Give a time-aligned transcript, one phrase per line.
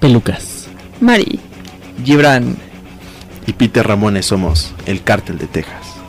[0.00, 0.66] Pelucas.
[1.00, 1.38] Mari.
[2.02, 2.56] Gibran.
[3.46, 6.00] Y Peter Ramones somos el cártel de Texas.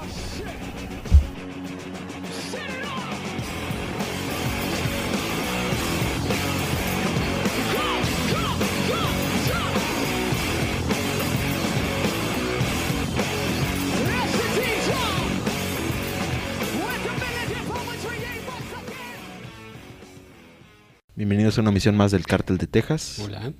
[21.21, 23.20] Bienvenidos a una misión más del cártel de Texas.
[23.23, 23.54] Hola.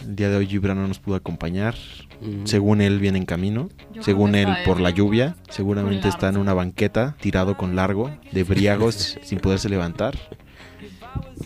[0.00, 1.74] El día de hoy Gibran no nos pudo acompañar.
[2.20, 3.68] Mm, Según él viene en camino.
[3.92, 5.36] Yo Según él por la lluvia.
[5.48, 10.18] Seguramente está en una banqueta tirado con largo de briagos sin poderse levantar.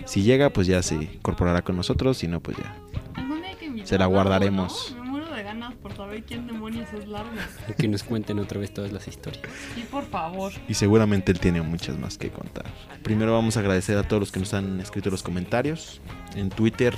[0.07, 2.19] Si llega pues ya se incorporará con nosotros.
[2.19, 2.75] Si no pues ya.
[3.85, 4.97] Se la guardaremos.
[4.97, 5.08] ¿no?
[6.19, 7.31] Saber quién demonios es Largo.
[7.79, 9.43] Que nos cuenten otra vez todas las historias.
[9.75, 10.53] Sí, por favor.
[10.69, 12.67] Y seguramente él tiene muchas más que contar.
[13.03, 16.01] Primero vamos a agradecer a todos los que nos han escrito los comentarios.
[16.35, 16.95] En Twitter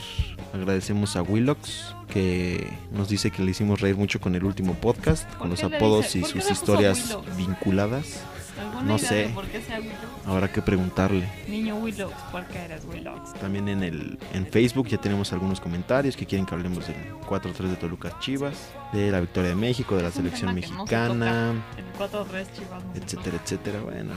[0.54, 5.28] agradecemos a Willox que nos dice que le hicimos reír mucho con el último podcast,
[5.30, 8.24] ¿Por con los apodos dice- y sus historias vinculadas.
[8.60, 9.30] ¿Alguna No sé.
[9.34, 9.94] por qué sea Willow?
[10.26, 11.26] Habrá que preguntarle.
[11.48, 13.14] Niño Willow, ¿por qué eres Willow?
[13.40, 16.96] También en el en Facebook ya tenemos algunos comentarios que quieren que hablemos del
[17.28, 20.68] 4-3 de Toluca Chivas, de la victoria de México, de la Es selección no se
[20.68, 22.84] mexicana, El 4 res chivas.
[22.84, 23.80] no se etcétera, etcétera.
[23.80, 24.12] Bueno.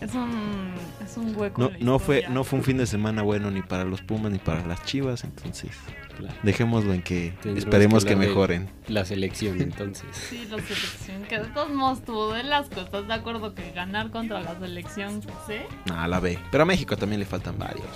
[0.00, 0.72] Es un,
[1.04, 1.70] es un hueco.
[1.80, 4.64] no, fue no fue un fin de semana bueno ni para los Pumas ni para
[4.66, 5.70] las Chivas, entonces
[6.18, 6.34] Claro.
[6.42, 8.68] dejémoslo en que Tendremos esperemos que mejoren.
[8.88, 10.06] La selección, entonces.
[10.28, 11.22] Sí, la selección.
[11.28, 13.06] Que de todos modos tuvo de las cosas.
[13.06, 15.22] De acuerdo que ganar contra la selección.
[15.46, 15.54] ¿Sí?
[15.86, 16.38] Nada, la B.
[16.50, 17.86] Pero a México también le faltan varios.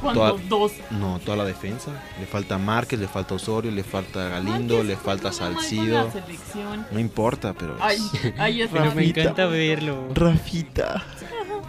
[0.00, 0.48] ¿Cuántos?
[0.48, 0.72] Dos.
[0.90, 1.90] No, toda la defensa.
[2.18, 6.04] Le falta Márquez, le falta Osorio, le falta Galindo, Márquez le falta Salcido.
[6.04, 6.86] la selección.
[6.90, 7.76] No importa, pero...
[7.80, 7.98] Ay,
[8.38, 9.20] ay, es Pero me Rafita.
[9.20, 10.08] encanta verlo.
[10.14, 11.02] Rafita.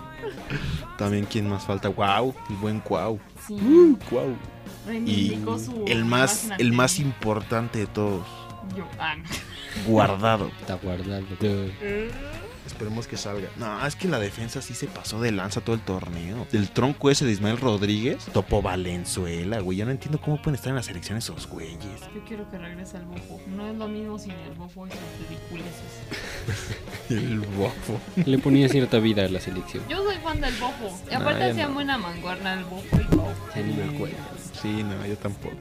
[0.98, 3.20] También quién más falta, Guau, el buen Guau.
[3.48, 3.56] Sí.
[4.10, 4.36] Guau.
[4.92, 8.26] Y su el más el más ante importante de todos,
[8.76, 9.24] Yo, ah, no.
[9.88, 10.52] guardado.
[10.60, 11.26] Está guardado.
[12.84, 13.48] Esperemos que salga.
[13.56, 16.46] No, es que la defensa sí se pasó de lanza todo el torneo.
[16.52, 19.78] El tronco ese de Ismael Rodríguez, Topo Valenzuela, güey.
[19.78, 21.80] Yo no entiendo cómo pueden estar en la selección esos güeyes.
[22.14, 23.40] Yo quiero que regrese el bofo.
[23.48, 25.00] No es lo mismo sin el bofo y sus
[25.30, 26.74] ridiculeces.
[27.10, 28.00] El bofo.
[28.26, 29.84] Le ponía cierta vida a la selección.
[29.88, 31.00] Yo soy fan del bofo.
[31.10, 31.76] Y aparte yo hacía no.
[31.76, 33.36] buena manguerna el bofo y bofo.
[34.62, 35.56] Sí, no, yo tampoco.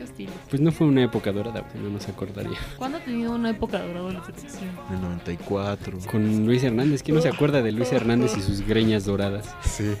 [0.00, 0.30] Ay, qué hostil.
[0.48, 2.58] Pues no fue una época dorada, no nos acordaría.
[2.76, 4.70] ¿Cuándo ha tenido una época dorada la selección?
[4.88, 5.98] En el 94.
[6.10, 9.54] Con Luis Hernández, ¿quién no se acuerda de Luis Hernández y sus greñas doradas?
[9.62, 9.94] Sí.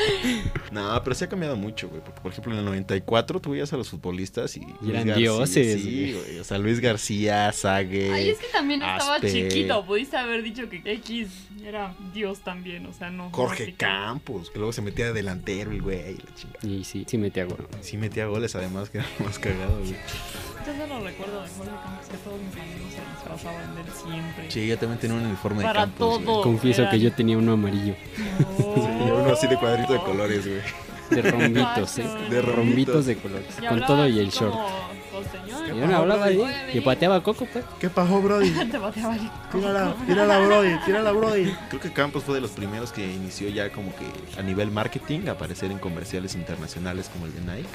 [0.70, 2.00] no, pero sí ha cambiado mucho, güey.
[2.02, 4.60] Porque, por ejemplo, en el 94 tú veías a los futbolistas y.
[4.82, 6.12] Y eran Luis García, dioses, Sí, güey.
[6.24, 6.38] güey.
[6.40, 8.12] O sea, Luis García, Sague.
[8.12, 9.32] Ay, es que también estaba Aspe.
[9.32, 9.84] chiquito.
[9.84, 11.28] Pudiste haber dicho que X
[11.64, 12.86] era Dios también.
[12.86, 13.30] O sea, no.
[13.30, 13.76] Jorge no sé.
[13.76, 16.16] Campos, que luego se metía de delantero el güey.
[16.16, 16.66] La chingada.
[16.66, 17.66] Y sí, sí metía gol.
[17.80, 19.94] Sí metía goles, además, que era más cagado, güey.
[20.66, 24.50] Yo solo recuerdo de Jorge Campos que todos mis amigos se disfrazaban de él siempre.
[24.50, 26.24] Sí, yo también tenía un uniforme de Para Campos, güey.
[26.26, 26.42] todo.
[26.42, 27.94] Confieso que yo tenía uno amarillo.
[28.18, 28.70] No.
[29.00, 30.59] Sí, uno así de cuadrito de colores, güey.
[31.10, 32.02] De rombitos, ¿eh?
[32.02, 32.56] De rombitos.
[32.56, 33.54] rombitos de colores.
[33.68, 34.54] Con todo y el short.
[35.68, 37.64] Yo no hablaba de Y pateaba coco, pues.
[37.78, 38.50] ¿Qué pasó, Brody?
[38.70, 41.52] Te pateaba el Tírala, tírala, Brody, tírala, Brody.
[41.68, 44.04] Creo que Campos fue de los primeros que inició ya como que
[44.38, 47.68] a nivel marketing a aparecer en comerciales internacionales como el de Nike.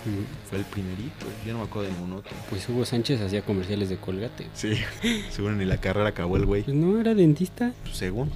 [0.50, 2.32] Fue el primerito, yo no me acuerdo de ningún otro.
[2.50, 4.48] Pues Hugo Sánchez hacía comerciales de colgate.
[4.54, 4.78] Sí,
[5.32, 6.64] según ni la carrera acabó el güey.
[6.64, 7.74] Pues no era dentista.
[7.84, 8.32] Pues según,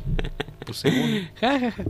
[0.65, 1.29] pues según.
[1.39, 1.83] Ja, ja, ja.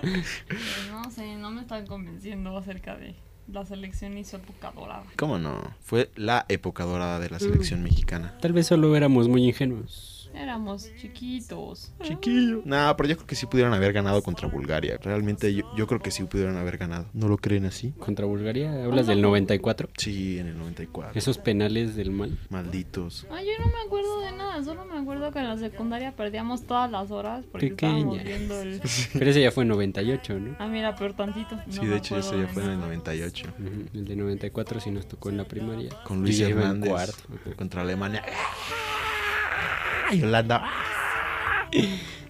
[0.00, 3.14] Pues no sé, no me están convenciendo acerca de
[3.52, 5.04] la selección su época dorada.
[5.16, 5.60] ¿Cómo no?
[5.82, 8.36] Fue la época dorada de la selección mexicana.
[8.40, 10.17] Tal vez solo éramos muy ingenuos.
[10.38, 11.92] Éramos chiquitos.
[12.02, 12.62] Chiquillo.
[12.64, 14.98] No, pero yo creo que sí pudieron haber ganado contra Bulgaria.
[15.02, 17.06] Realmente yo, yo creo que sí pudieron haber ganado.
[17.12, 17.92] ¿No lo creen así?
[17.98, 19.88] Contra Bulgaria, hablas del 94.
[19.96, 21.18] Sí, en el 94.
[21.18, 22.38] Esos penales del mal.
[22.50, 23.26] Malditos.
[23.30, 26.62] Ay, yo no me acuerdo de nada, solo me acuerdo que en la secundaria perdíamos
[26.66, 27.98] todas las horas porque Pequeña.
[27.98, 28.80] estábamos viendo el...
[29.12, 30.56] Pero ese ya fue en 98, ¿no?
[30.58, 31.56] Ah, mira, peor tantito.
[31.68, 32.86] Sí, No me de hecho ese ya fue en el nada.
[32.86, 33.46] 98.
[33.58, 35.90] Ujú, El de 94 sí nos tocó en la primaria.
[36.04, 37.16] Con Luis Hernández cuarto.
[38.18, 38.97] Ajá.
[39.88, 40.10] Contra Alemania.
[40.10, 40.62] Y Holanda.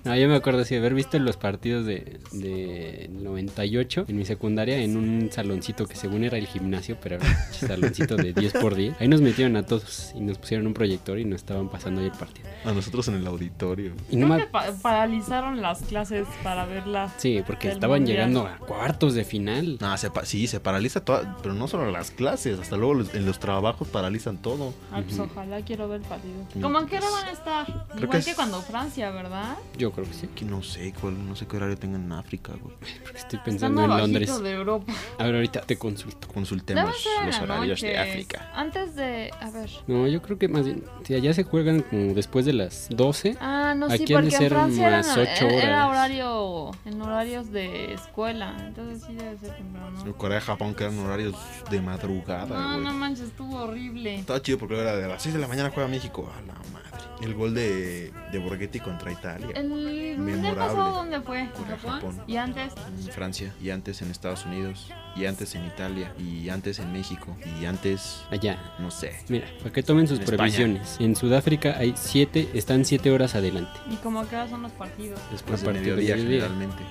[0.08, 4.24] No, yo me acuerdo sí, de haber visto los partidos de, de 98 en mi
[4.24, 8.52] secundaria en un saloncito que según era el gimnasio, pero era un saloncito de 10
[8.54, 9.00] por 10.
[9.00, 12.06] Ahí nos metieron a todos y nos pusieron un proyector y nos estaban pasando ahí
[12.06, 12.48] el partido.
[12.64, 13.92] A nosotros en el auditorio.
[14.10, 14.46] Y no me...
[14.46, 17.12] pa- paralizaron las clases para verla.
[17.18, 18.16] Sí, porque estaban mundial.
[18.16, 19.78] llegando a cuartos de final.
[19.80, 23.14] No, se pa- sí, se paraliza todo, pero no solo las clases, hasta luego los-
[23.14, 24.74] en los trabajos paralizan todo.
[24.92, 26.34] Ah, pues ojalá quiero ver el partido.
[26.60, 27.66] ¿Cómo a qué hora van a estar?
[27.92, 29.56] creo Igual que cuando Francia, ¿verdad?
[29.76, 30.28] Yo creo que sí.
[30.34, 32.74] Que no sé cuál, no sé qué horario tengan en África, güey.
[33.02, 34.42] Porque estoy pensando en Londres.
[34.42, 34.92] de Europa.
[35.18, 36.28] A ver, ahorita te consulto.
[36.28, 36.94] Consultemos
[37.26, 37.98] los horarios de.
[37.98, 38.50] África.
[38.54, 39.30] Antes de.
[39.40, 39.70] A ver.
[39.86, 43.36] No, yo creo que más bien, si allá se juegan como después de las 12.
[43.40, 45.86] Ah, no, sí, Aquí han de porque en ser Francia más eran- ocho era, era
[45.86, 45.90] horas.
[45.98, 46.70] horario.
[46.84, 48.56] En horarios de escuela.
[48.66, 50.04] Entonces sí debe ser temprano.
[50.04, 51.34] En Corea, Japón, que eran horarios
[51.70, 52.84] de madrugada, No, güey.
[52.84, 54.16] no manches, estuvo horrible.
[54.16, 56.30] Estaba chido porque era de las 6 de la mañana juega México.
[56.36, 56.88] A la madre.
[57.20, 59.48] El gol de, de Borghetti contra Italia.
[59.54, 60.56] El mundial Memorable.
[60.56, 61.40] pasado, ¿dónde fue?
[61.40, 62.00] ¿En Corea, Japón?
[62.00, 62.22] Japón.
[62.26, 62.72] Y antes.
[63.06, 67.36] En Francia, y antes en Estados Unidos, y antes en Italia, y antes en México,
[67.60, 68.58] y antes, Allá.
[68.78, 69.12] no sé.
[69.28, 70.38] Mira, para que tomen sus En España.
[70.38, 70.96] previsiones.
[71.00, 73.78] En Sudáfrica hay siete, están siete horas adelante.
[73.90, 75.20] ¿Y como ahora son los partidos?
[75.30, 76.42] Después A de partir de mediodía mediodía.
[76.48, 76.82] generalmente.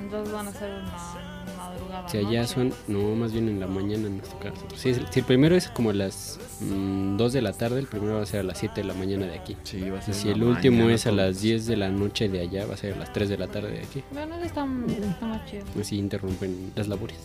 [0.00, 2.08] Entonces van a ser una madrugada.
[2.08, 2.54] Si allá noche.
[2.54, 4.80] son, no, más bien en la mañana toca a nosotros.
[4.80, 8.22] Si, si el primero es como a las 2 de la tarde, el primero va
[8.22, 9.56] a ser a las 7 de la mañana de aquí.
[9.62, 12.28] Sí, va a Y ser si el último es a las 10 de la noche
[12.28, 14.02] de allá, va a ser a las 3 de la tarde de aquí.
[14.10, 15.64] Bueno, eso está, está más chido.
[15.80, 17.16] Así interrumpen las labores.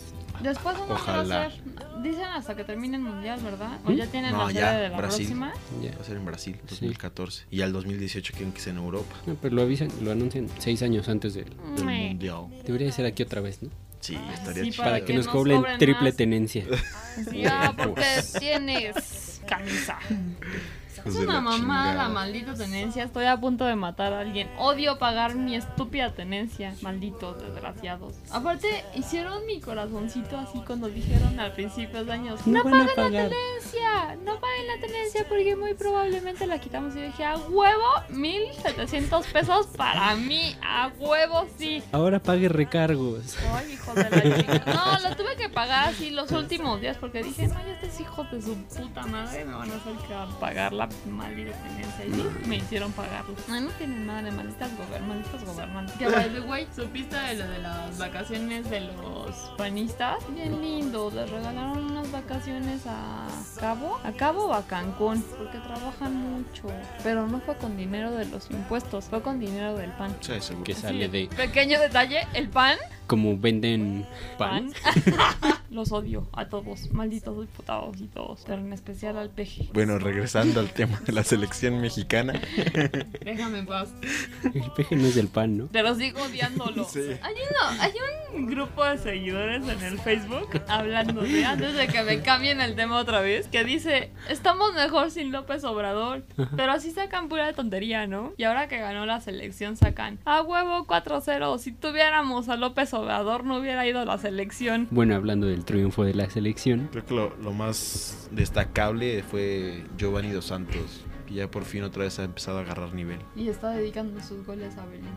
[0.42, 1.42] Después uno qué va a Ojalá.
[1.46, 1.60] hacer.
[2.02, 3.78] Dicen hasta que termine el mundial, ¿verdad?
[3.84, 3.94] O ¿Mm?
[3.94, 5.26] ya tienen No, la ya, de la Brasil.
[5.26, 5.52] próxima.
[5.82, 5.92] Ya.
[5.96, 6.66] Va a ser en Brasil, Sí.
[6.70, 7.44] 2014.
[7.50, 9.14] Y al 2018 quieren que sea en Europa.
[9.26, 11.44] No, pero lo avisan, lo anuncian 6 años antes de...
[11.44, 12.08] Del Meh.
[12.10, 12.46] Mundial.
[12.64, 13.70] Debería ser aquí otra vez, ¿no?
[14.00, 14.84] Sí, estaría sí, chido.
[14.84, 16.16] Para que que nos cobren cobren triple más.
[16.16, 16.64] tenencia.
[17.30, 18.04] Sí, ah, porque
[18.38, 19.98] tienes camisa.
[21.06, 22.08] Es de una la mamada, chingada.
[22.08, 23.04] maldita tenencia.
[23.04, 24.48] Estoy a punto de matar a alguien.
[24.58, 26.74] Odio pagar mi estúpida tenencia.
[26.82, 28.14] Malditos desgraciados.
[28.30, 33.28] Aparte, hicieron mi corazoncito así cuando dijeron al principio de años: No No, paguen la
[33.28, 36.96] tenencia, no paguen la tenencia porque muy probablemente la quitamos.
[36.96, 40.56] Y dije: A huevo, 1700 pesos para mí.
[40.62, 41.82] A huevo, sí.
[41.92, 43.36] Ahora pague recargos.
[43.54, 44.62] Ay, hijo de la chica.
[44.74, 48.30] No, lo tuve que pagar así los últimos días porque dije, no, ya estos hijos
[48.30, 52.06] de su puta madre me van a hacer que a pagar la tenencia.
[52.06, 53.34] Y sí, me hicieron pagarlo.
[53.48, 55.96] No tienen nada de malditas, gober malditas gobernantes.
[55.96, 60.18] Que by the way, ¿supiste de lo de las vacaciones de los panistas?
[60.34, 63.26] Bien lindo, les regalaron unas vacaciones a
[63.60, 66.64] Cabo, a Cabo o a Cancún, porque trabajan mucho.
[67.02, 70.14] Pero no fue con dinero de los impuestos, fue con dinero del pan.
[70.20, 70.64] Sí, seguro.
[70.64, 71.28] Que sale Sí, de...
[71.36, 74.06] Pequeño detalle, el pan Como venden
[74.38, 74.72] pan.
[75.70, 79.68] Los odio a todos, malditos diputados y todos, pero en especial al peje.
[79.74, 82.40] Bueno, regresando al tema de la selección mexicana.
[83.24, 83.88] Déjame en paz.
[84.42, 85.68] El peje no es del pan, ¿no?
[85.72, 86.84] Pero sigo odiándolo.
[86.84, 87.00] Sí.
[87.22, 87.92] Hay, uno, hay
[88.34, 92.74] un grupo de seguidores en el Facebook hablando de antes de que me cambien el
[92.74, 96.24] tema otra vez, que dice, estamos mejor sin López Obrador,
[96.56, 98.32] pero así sacan pura tontería, ¿no?
[98.36, 103.44] Y ahora que ganó la selección sacan, a huevo 4-0, si tuviéramos a López Obrador
[103.44, 104.88] no hubiera ido a la selección.
[104.90, 110.30] Bueno, hablando del triunfo de la selección, Creo que lo, lo más destacable fue Giovanni
[110.30, 110.75] Dos Santos,
[111.26, 113.18] que ya por fin otra vez ha empezado a agarrar nivel.
[113.34, 115.10] Y está dedicando sus goles a Belinda.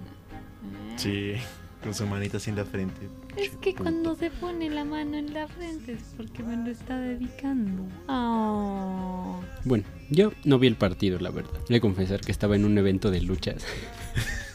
[0.91, 0.93] ¿Eh?
[0.97, 1.33] Sí,
[1.81, 3.07] con su manita así en la frente.
[3.37, 6.99] Es que cuando se pone la mano en la frente es porque me lo está
[6.99, 7.83] dedicando.
[8.07, 9.39] Oh.
[9.63, 11.59] bueno, yo no vi el partido, la verdad.
[11.69, 13.65] De confesar que estaba en un evento de luchas.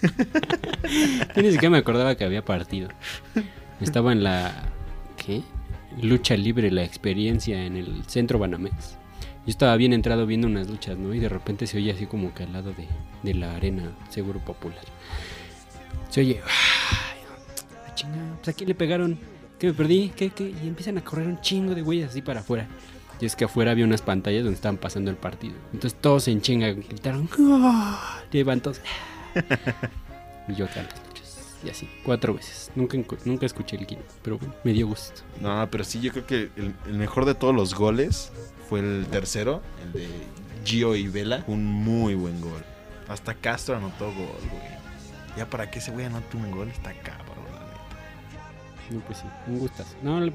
[1.34, 2.88] Yo ni siquiera me acordaba que había partido.
[3.80, 4.70] Estaba en la...
[5.16, 5.42] ¿Qué?
[6.02, 8.98] Lucha libre, la experiencia en el centro Banamex.
[9.46, 11.12] Yo estaba bien entrado viendo unas luchas, ¿no?
[11.12, 12.86] Y de repente se oye así como que al lado de,
[13.22, 14.80] de la arena Seguro Popular.
[16.08, 16.40] Se oye...
[16.44, 19.18] "Ay, chingada, pues aquí le pegaron.
[19.58, 20.12] ¿Qué me perdí?
[20.16, 20.54] ¿Qué, qué?
[20.62, 22.66] Y empiezan a correr un chingo de güeyes así para afuera.
[23.20, 25.54] Y es que afuera había unas pantallas donde estaban pasando el partido.
[25.72, 27.28] Entonces todos en chinga gritaron.
[27.36, 27.84] ¡Gol!
[28.32, 28.80] Llevan todos.
[30.48, 31.56] y yo luchas.
[31.64, 32.70] Y así, cuatro veces.
[32.74, 35.22] Nunca, nunca escuché el quinto, pero bueno, me dio gusto.
[35.40, 38.32] No, pero sí, yo creo que el mejor de todos los goles
[38.68, 40.08] fue el tercero, el de
[40.64, 41.44] Gio y Vela.
[41.46, 42.64] Un muy buen gol.
[43.08, 44.14] Hasta Castro anotó gol,
[44.50, 44.74] güey.
[45.36, 48.90] Ya para que ese güey anote un gol está cabrón, la neta.
[48.90, 49.94] No, pues sí, un gustazo.
[50.02, 50.32] No, le-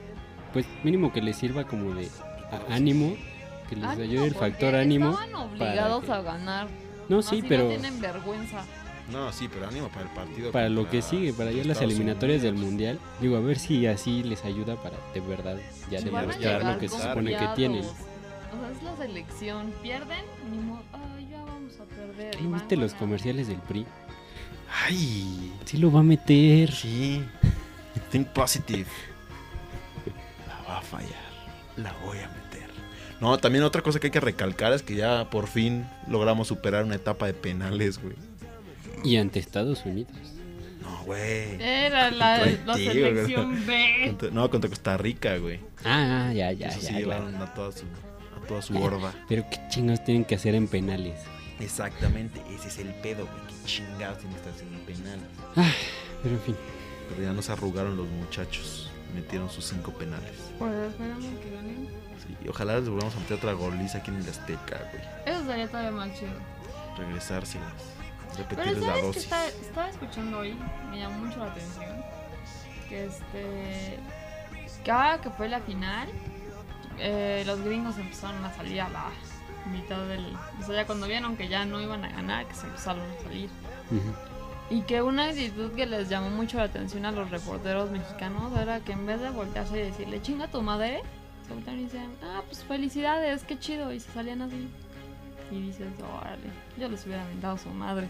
[0.53, 2.09] pues mínimo que les sirva como de
[2.69, 3.15] ánimo,
[3.69, 5.11] que les Ánimo, ayude el factor ánimo.
[5.11, 6.67] Estaban obligados que- a ganar.
[7.07, 8.63] No, sí, Así pero No tienen vergüenza.
[9.11, 10.51] No, sí, pero ánimo para el partido.
[10.51, 14.21] para lo que sigue, para ya las eliminatorias del mundial, digo, a ver si así
[14.21, 15.57] les ayuda para de verdad
[15.89, 17.83] ya demostrar lo que se supone que tienen.
[18.53, 19.73] O sea, es la selección.
[19.81, 20.83] Pierden, ni modo.
[20.93, 22.35] Ay, ya vamos a perder.
[22.39, 23.85] Y ¿No van viste los comerciales del PRI?
[24.85, 26.71] Ay, Sí lo va a meter.
[26.71, 27.23] sí.
[28.11, 28.87] Think positive.
[30.47, 31.09] La va a fallar.
[31.77, 32.67] La voy a meter.
[33.21, 36.85] No, también otra cosa que hay que recalcar es que ya por fin logramos superar
[36.85, 38.15] una etapa de penales, güey.
[39.03, 40.11] Y ante Estados Unidos.
[40.81, 41.61] No, güey.
[41.61, 42.43] Era la,
[42.75, 44.05] selección B.
[44.07, 45.59] Contra- no, contra Costa Rica, güey.
[45.85, 47.01] Ah, ya, ya, Eso sí ya.
[47.03, 47.25] claro.
[47.27, 47.83] llevaron a toda su,
[48.49, 49.13] toda su horda.
[49.29, 51.21] Pero qué chingos tienen que hacer en penales.
[51.59, 53.47] Exactamente, ese es el pedo, güey.
[53.47, 55.19] Qué chingados tiene que estar haciendo penal.
[56.23, 56.55] Pero en fin.
[57.09, 58.89] Pero ya nos arrugaron los muchachos.
[59.15, 60.33] Metieron sus cinco penales.
[60.57, 61.87] Pues esperamos que ganen.
[62.25, 65.03] Sí, y ojalá les volvamos a meter otra goliza aquí en el Azteca, güey.
[65.35, 66.31] Eso sería todavía más chido.
[66.97, 67.73] Regresárselas.
[68.35, 69.23] Pero Repetirles la sabes que dosis.
[69.23, 70.55] estaba, estaba escuchando hoy,
[70.91, 72.03] me llamó mucho la atención,
[72.87, 73.99] que este,
[74.83, 76.07] que ahora que fue la final,
[76.99, 79.05] eh, los gringos empezaron a salir a la
[79.71, 80.25] mitad del,
[80.59, 83.23] o sea, ya cuando vieron que ya no iban a ganar, que se empezaron a
[83.23, 83.49] salir.
[84.69, 88.79] Y que una actitud que les llamó mucho la atención a los reporteros mexicanos era
[88.81, 91.01] que en vez de voltearse y decirle chinga tu madre,
[91.47, 94.69] se voltearon y dicen, ah, pues felicidades, qué chido, y se salían así.
[95.51, 95.87] Y dices,
[96.19, 96.43] órale,
[96.77, 98.07] yo les hubiera aventado su madre.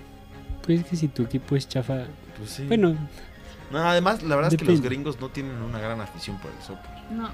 [0.66, 2.04] Pues es que si tu equipo es chafa.
[2.38, 2.66] Pues sí.
[2.66, 2.96] Bueno,
[3.72, 6.62] No, además, la verdad es que los gringos no tienen una gran afición por el
[6.62, 6.99] soccer.
[7.10, 7.30] No,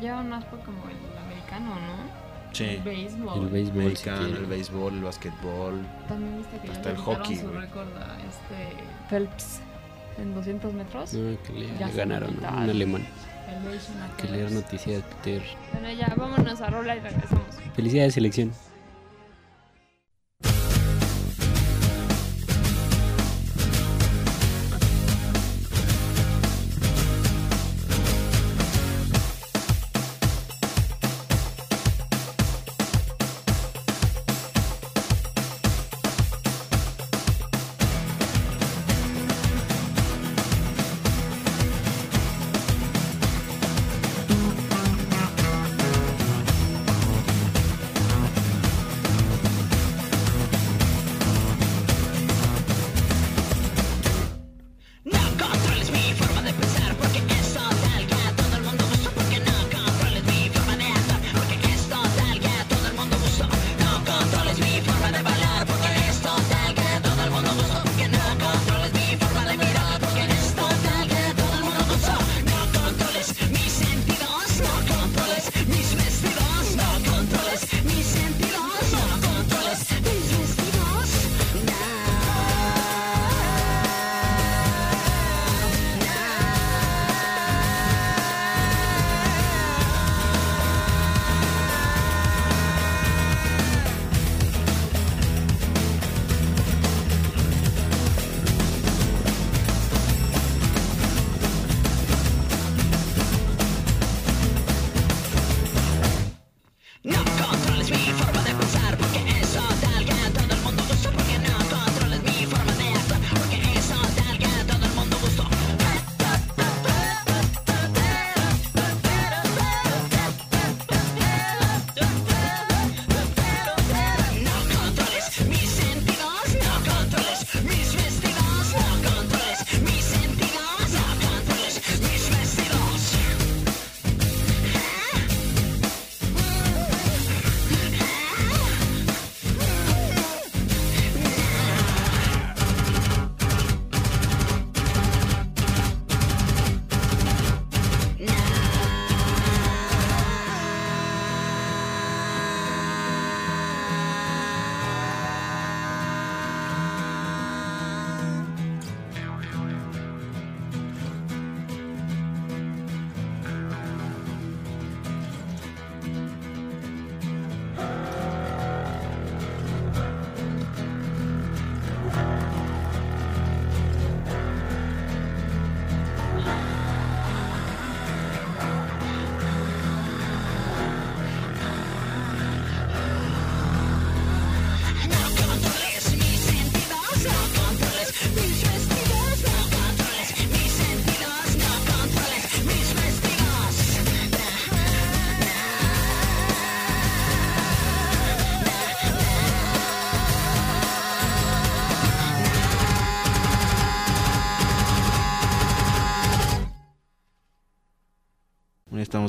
[0.00, 2.22] llevan más por como el americano, ¿no?
[2.52, 2.64] Sí.
[2.64, 3.44] El béisbol.
[3.44, 3.74] el béisbol.
[3.74, 4.36] si Americano, quieren.
[4.36, 5.86] el béisbol, el básquetbol.
[6.08, 9.60] También viste que ya Hasta le el hockey, su récord a este Phelps
[10.18, 11.14] en 200 metros.
[11.14, 12.62] No, que le, Ya le ganaron, quitaron.
[12.64, 13.06] Un alemán.
[13.48, 15.42] El Que leer noticias, Peter.
[15.72, 17.44] Bueno, ya, vámonos a rola y regresamos.
[17.74, 18.52] Felicidades, selección.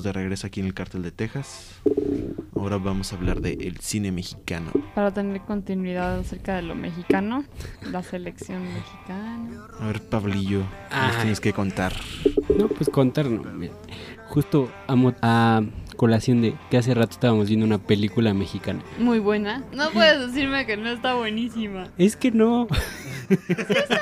[0.03, 1.79] Estamos de regreso aquí en el Cártel de Texas.
[2.57, 4.69] Ahora vamos a hablar del cine mexicano.
[4.95, 7.45] Para tener continuidad acerca de lo mexicano,
[7.89, 9.65] la selección mexicana.
[9.79, 11.15] A ver, Pablillo, nos Ay.
[11.21, 11.93] tienes que contar.
[12.59, 13.43] No, pues contar, no.
[13.53, 13.71] mira.
[14.27, 15.61] Justo a, a
[15.95, 18.81] colación de que hace rato estábamos viendo una película mexicana.
[18.99, 19.63] Muy buena.
[19.73, 21.87] No puedes decirme que no está buenísima.
[21.97, 22.67] Es que no.
[23.29, 24.01] Está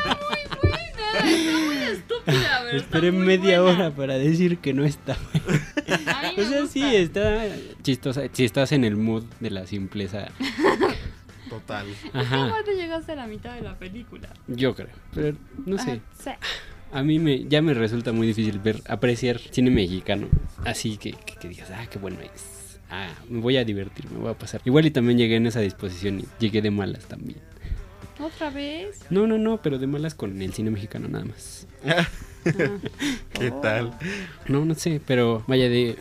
[1.61, 3.77] muy estúpida, pero está Esperé muy media buena.
[3.87, 5.13] hora para decir que no está.
[5.13, 5.80] A mí me
[6.37, 6.67] O sea, gusta.
[6.67, 7.45] sí, está
[7.83, 8.23] chistosa.
[8.31, 10.27] Si estás en el mood de la simpleza.
[11.49, 11.85] Total.
[12.13, 14.29] Ajá, ¿Cómo te llegaste a la mitad de la película?
[14.47, 14.89] yo creo.
[15.13, 16.01] Pero no sé.
[16.17, 16.29] Sí.
[16.93, 20.27] A mí me, ya me resulta muy difícil ver, apreciar cine mexicano.
[20.65, 22.79] Así que, que, que digas, ah, qué bueno es.
[22.89, 24.61] Ah, me voy a divertir, me voy a pasar.
[24.65, 27.39] Igual y también llegué en esa disposición y llegué de malas también.
[28.21, 28.99] ¿Otra vez?
[29.09, 31.67] No, no, no, pero de malas con el cine mexicano nada más.
[31.85, 32.07] Ah.
[33.33, 33.61] ¿Qué Oh.
[33.61, 33.93] tal?
[34.47, 35.95] No, no sé, pero vaya de...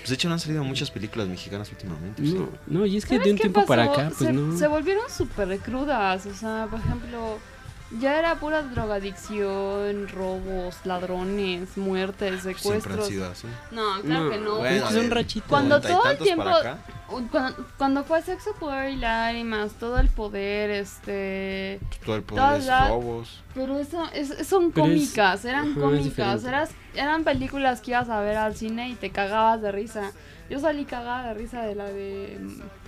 [0.00, 2.22] Pues de hecho no han salido muchas películas mexicanas últimamente.
[2.24, 2.34] ¿sí?
[2.34, 4.56] No, no, y es que ¿Sabes de un tiempo para acá, pues se, no.
[4.58, 6.26] se volvieron súper crudas.
[6.26, 7.38] O sea, por ejemplo,
[8.00, 13.06] ya era pura drogadicción, robos, ladrones, muertes, Siempre han secuestros.
[13.08, 13.46] sido así.
[13.70, 14.58] No, claro No, que no.
[14.58, 15.48] bueno, son de rachitas.
[15.48, 16.44] Cuando 90 y todo el tiempo-
[17.30, 21.78] Cuando, cuando fue sexo, poder y lágrimas, todo el poder, este...
[22.04, 23.40] todo el poder Todas es robos.
[23.54, 28.08] Pero eso, es- son Pero es- cómicas, eran es cómicas, eras, eran películas que ibas
[28.08, 30.12] a ver al cine y te cagabas de risa.
[30.50, 32.38] Yo salí cagada de risa de la de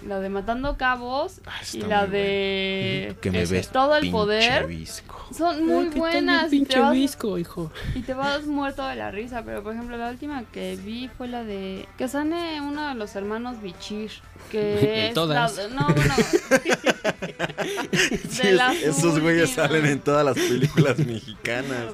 [0.06, 3.54] la de Matando Cabos Ah, y la de Que me Esa.
[3.54, 4.66] ves Todo el pinche poder.
[4.66, 5.26] visco.
[5.36, 7.72] son muy Ay, ¿qué tal el buenas y te, vas, visco, hijo.
[7.94, 9.42] y te vas muerto de la risa.
[9.42, 13.16] Pero por ejemplo la última que vi fue la de que sale uno de los
[13.16, 14.10] hermanos Bichir
[14.50, 15.56] que es todas.
[15.56, 16.14] la- no bueno
[18.30, 21.86] Sí, las esos güeyes salen en todas las películas mexicanas.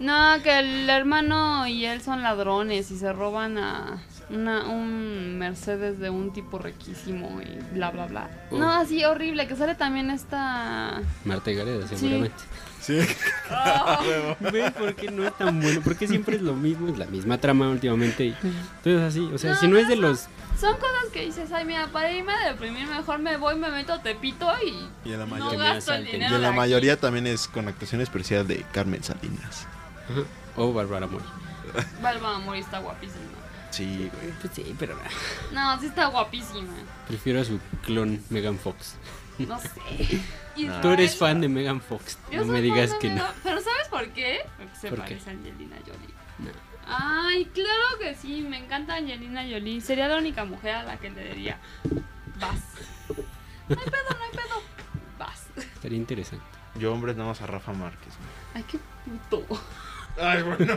[0.00, 5.98] No, que el hermano y él son ladrones y se roban a una, un Mercedes
[5.98, 8.30] de un tipo riquísimo y bla, bla, bla.
[8.50, 8.58] Oh.
[8.58, 11.02] No, así horrible, que sale también esta...
[11.24, 11.96] Marta Gareda, Sí.
[11.96, 12.36] seguramente.
[12.80, 12.98] Sí.
[14.52, 15.80] ¿Ven por qué no es tan bueno?
[15.84, 18.24] Porque siempre es lo mismo, es la misma trama últimamente.
[18.26, 20.28] Y entonces así, o sea, No, si no es de los...
[20.58, 23.94] Son cosas que dices, ay, mira, para irme a deprimir mejor me voy, me meto
[23.94, 26.56] a Tepito y Y en la no gasto el y dinero en la aquí.
[26.56, 29.66] mayoría también es con actuación especial de Carmen Salinas.
[30.10, 30.20] Ajá.
[30.56, 31.24] O Bárbara Mori.
[32.02, 33.20] Balba Amor está guapísima.
[33.70, 34.32] Sí, güey.
[34.40, 34.98] Pues sí, pero
[35.52, 36.72] No, sí está guapísima.
[37.06, 38.96] prefiero a su clon Megan Fox.
[39.38, 39.70] No sé.
[40.56, 40.80] No.
[40.80, 42.18] Tú eres fan de Megan Fox.
[42.30, 43.24] Yo No me digas fan de que no.
[43.44, 44.40] Pero ¿sabes por qué?
[44.58, 45.14] Porque se ¿Por qué?
[45.14, 46.14] parece a Angelina Jolie.
[46.38, 46.50] No.
[46.86, 49.80] Ay, claro que sí, me encanta Angelina Jolie.
[49.80, 51.58] Sería la única mujer a la que le diría,
[52.40, 52.58] vas.
[53.68, 54.62] No hay pedo, no hay pedo.
[55.18, 55.46] Vas.
[55.56, 56.44] Estaría interesante.
[56.74, 58.12] Yo, hombre, nada más a Rafa Márquez.
[58.54, 58.78] Ay, qué
[59.30, 59.46] puto.
[60.20, 60.74] Ay, bueno.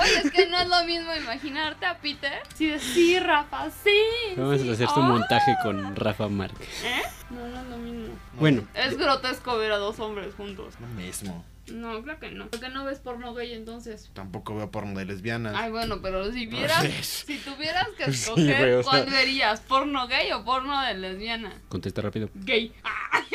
[0.00, 2.42] Oye, es que no es lo mismo imaginarte a Peter.
[2.54, 4.34] Sí, de, sí, Rafa, sí.
[4.36, 4.68] Vamos sí.
[4.68, 6.68] a hacer su Ah, montaje con Rafa Márquez.
[6.84, 7.02] ¿Eh?
[7.30, 8.14] No, no es lo mismo.
[8.34, 10.74] Bueno, Es grotesco ver a dos hombres juntos.
[10.80, 11.44] Lo mismo.
[11.72, 12.48] No, creo que no.
[12.48, 14.10] ¿Por qué no ves porno gay entonces?
[14.12, 15.54] Tampoco veo porno de lesbianas.
[15.56, 16.84] Ay, bueno, pero si vieras,
[17.26, 19.60] si tuvieras que Sí, escoger, güey, o sea- ¿cuál verías?
[19.60, 21.52] ¿Porno gay o porno de lesbiana?
[21.68, 22.28] contesta rápido.
[22.34, 22.72] Gay.
[22.84, 23.22] Ah,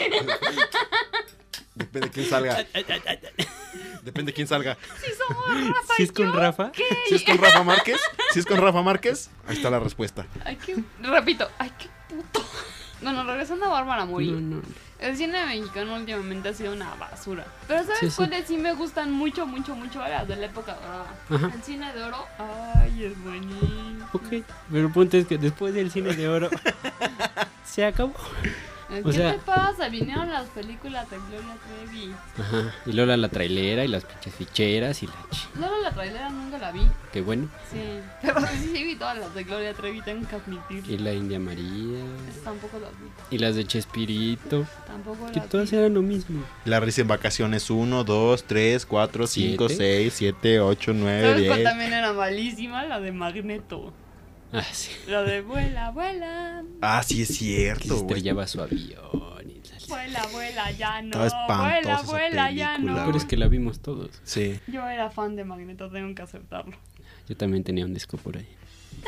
[1.75, 2.65] Depende de quién salga.
[4.03, 4.77] Depende de quién salga.
[5.03, 6.83] si somos Rafa Si y es con yo, Rafa, ¿qué?
[7.07, 7.99] Si es con Rafa Márquez,
[8.33, 10.25] si es con Rafa Márquez, ahí está la respuesta.
[10.43, 10.75] Ay, qué...
[11.01, 12.36] Repito, ay, qué puto.
[13.01, 14.31] Bueno, regresando a Bárbara Mori.
[14.31, 14.61] no, no.
[14.99, 17.45] El cine mexicano últimamente ha sido una basura.
[17.67, 19.99] Pero ¿sabes Sí, cuáles sí me gustan mucho, mucho, mucho?
[19.99, 20.75] Las de la época
[21.29, 21.51] dorada.
[21.53, 22.25] El cine de oro.
[22.39, 24.07] Ay, es buenísimo.
[24.13, 26.49] Ok, pero el punto es que después del cine de oro
[27.63, 28.15] se acabó.
[28.89, 29.89] ¿Qué O sea- te pasa?
[29.89, 32.13] Vinieron las películas de Gloria Trevi.
[32.39, 35.49] Ajá, y Lola la trailera y las pinches ficheras y la ch...
[35.55, 36.81] Luego la trailera nunca la vi.
[37.11, 37.49] Qué bueno.
[37.71, 37.79] Sí.
[38.21, 40.83] Pero sí, sí vi todas las de Gloria Trevi, tengo que admitir.
[40.89, 41.99] Y la India María.
[42.29, 43.35] Esas tampoco las vi.
[43.35, 44.65] Y las de Chespirito.
[44.85, 45.77] Tampoco Que las todas vi.
[45.77, 46.43] eran lo mismo.
[46.65, 49.83] La risa en vacaciones 1, 2, 3, 4, 5, Siete.
[50.09, 51.69] 6, 7, 8, 9, ¿Sabes cuál 10.
[51.69, 52.83] también era malísima?
[52.85, 53.93] La de Magneto.
[54.53, 54.91] Ah, sí.
[55.07, 56.63] La de vuela, vuela.
[56.81, 57.99] Ah, sí es Que se cierto, güey.
[57.99, 59.77] estrellaba su avión y tal.
[59.89, 61.07] Vuela, vuela, ya no.
[61.25, 63.05] Estaba espantosa Vuela, esa vuela, ya no.
[63.05, 64.09] Pero es que la vimos todos.
[64.23, 64.59] Sí.
[64.67, 66.75] Yo era fan de Magneto, tengo que aceptarlo.
[67.27, 68.47] Yo también tenía un disco por ahí.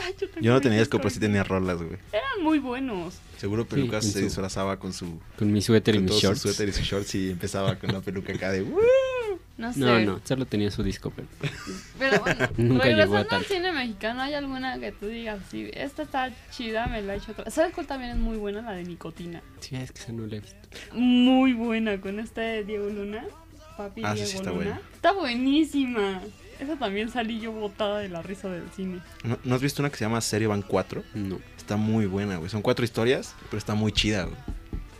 [0.03, 1.97] Ay, yo, Yo no tenía disco pero sí tenía rolas, güey.
[2.11, 3.15] Eran muy buenos.
[3.37, 6.25] Seguro Pelucas en se su- disfrazaba con su, Con mi suéter y mis todo su
[6.27, 6.41] shorts.
[6.41, 8.61] suéter y sus shorts y empezaba con la peluca acá de...
[9.59, 9.79] No sé.
[9.81, 11.27] No, no, solo tenía su disco, pero
[11.99, 15.69] Pero bueno, Nunca llegó a regresando al cine mexicano, ¿hay alguna que tú digas, sí,
[15.73, 17.51] esta está chida, me la he hecho otra?
[17.51, 18.61] ¿Sabes cuál también es muy buena?
[18.61, 19.43] La de Nicotina.
[19.59, 20.57] sí, es que esa no la he visto.
[20.93, 23.25] Muy buena, con este Diego Luna.
[23.77, 24.63] Papi Ah, sí, Diego sí, está Luna.
[24.63, 24.81] buena.
[24.93, 26.21] Está buenísima.
[26.59, 28.99] Esa también salí yo botada de la risa del cine.
[29.23, 31.03] ¿No, ¿no has visto una que se llama Serie Van 4?
[31.13, 31.39] No.
[31.57, 32.49] Está muy buena, güey.
[32.49, 34.35] Son cuatro historias, pero está muy chida, güey.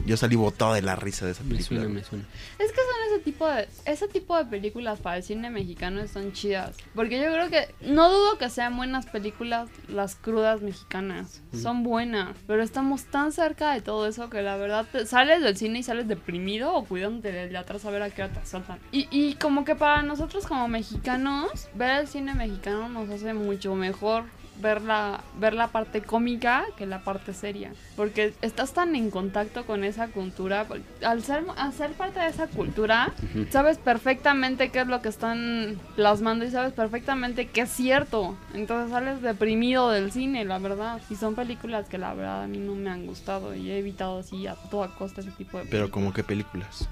[0.05, 1.81] Yo salí botado de la risa de esa Me película.
[1.81, 2.25] suena, me suena.
[2.57, 6.31] Es que son ese tipo de ese tipo de películas para el cine mexicano son
[6.33, 11.41] chidas, porque yo creo que no dudo que sean buenas películas las crudas mexicanas.
[11.53, 15.57] Son buenas, pero estamos tan cerca de todo eso que la verdad te sales del
[15.57, 18.79] cine y sales deprimido o cuidándote de atrás a ver a qué hora te asaltan.
[18.91, 23.75] Y, y como que para nosotros como mexicanos ver el cine mexicano nos hace mucho
[23.75, 24.23] mejor
[24.59, 27.73] ver la, ver la parte cómica que la parte seria.
[27.95, 30.65] Porque estás tan en contacto con esa cultura.
[31.03, 33.13] Al ser, al ser parte de esa cultura,
[33.49, 38.37] sabes perfectamente qué es lo que están plasmando y sabes perfectamente que es cierto.
[38.53, 41.01] Entonces sales deprimido del cine, la verdad.
[41.09, 44.19] Y son películas que la verdad a mí no me han gustado y he evitado
[44.19, 46.87] así a toda costa ese tipo de Pero como qué películas.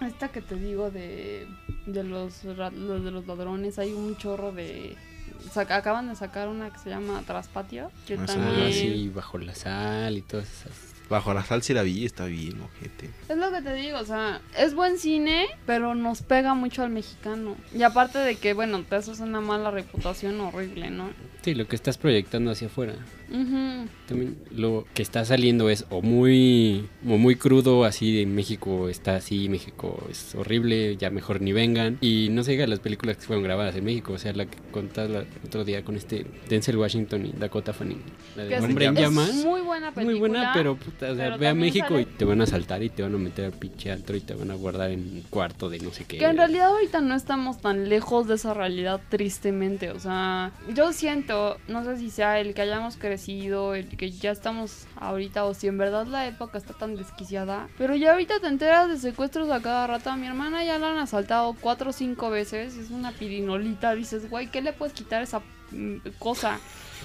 [0.00, 1.46] esta que te digo de,
[1.86, 4.96] de los de los ladrones, hay un chorro de...
[5.52, 8.66] saca- acaban de sacar una que se llama Traspatio, que Ah, también...
[8.66, 10.72] Ah, sí, bajo la sal y todas esas.
[11.08, 13.08] Bajo la sal sí la vi, está bien, ojete.
[13.30, 16.90] Es lo que te digo, o sea, es buen cine, pero nos pega mucho al
[16.90, 17.56] mexicano.
[17.74, 21.08] Y aparte de que, bueno, te haces una mala reputación horrible, ¿no?
[21.42, 22.92] Sí, lo que estás proyectando hacia afuera.
[23.30, 23.88] Ujú.
[24.06, 29.16] También lo que está saliendo es o muy, o muy crudo, así de México está
[29.16, 31.98] así, México es horrible, ya mejor ni vengan.
[32.00, 34.56] Y no se diga las películas que fueron grabadas en México, o sea, la que
[34.70, 38.00] contaste el otro día con este Denzel Washington y Dakota Fanning.
[38.36, 39.34] La de Hombre en Llamas.
[39.34, 40.10] muy buena película.
[40.18, 42.46] Muy buena, pero puta, o sea, pero ve a México sale- y te van a
[42.46, 45.00] saltar y te van a meter al pinche antro y te van a guardar en
[45.00, 46.18] un cuarto de no sé qué.
[46.18, 49.90] Que en realidad ahorita no estamos tan lejos de esa realidad, tristemente.
[49.90, 54.30] O sea, yo siento, no sé si sea el que hayamos crecido, el que ya
[54.30, 57.68] estamos ahorita, o si en verdad la época está tan desquiciada.
[57.78, 60.10] Pero ya ahorita te enteras de secuestros a cada rato.
[60.10, 62.76] A mi hermana ya la han asaltado cuatro o cinco veces.
[62.76, 63.94] Es una pirinolita.
[63.94, 66.58] Dices, güey, ¿qué le puedes quitar esa mm, cosa?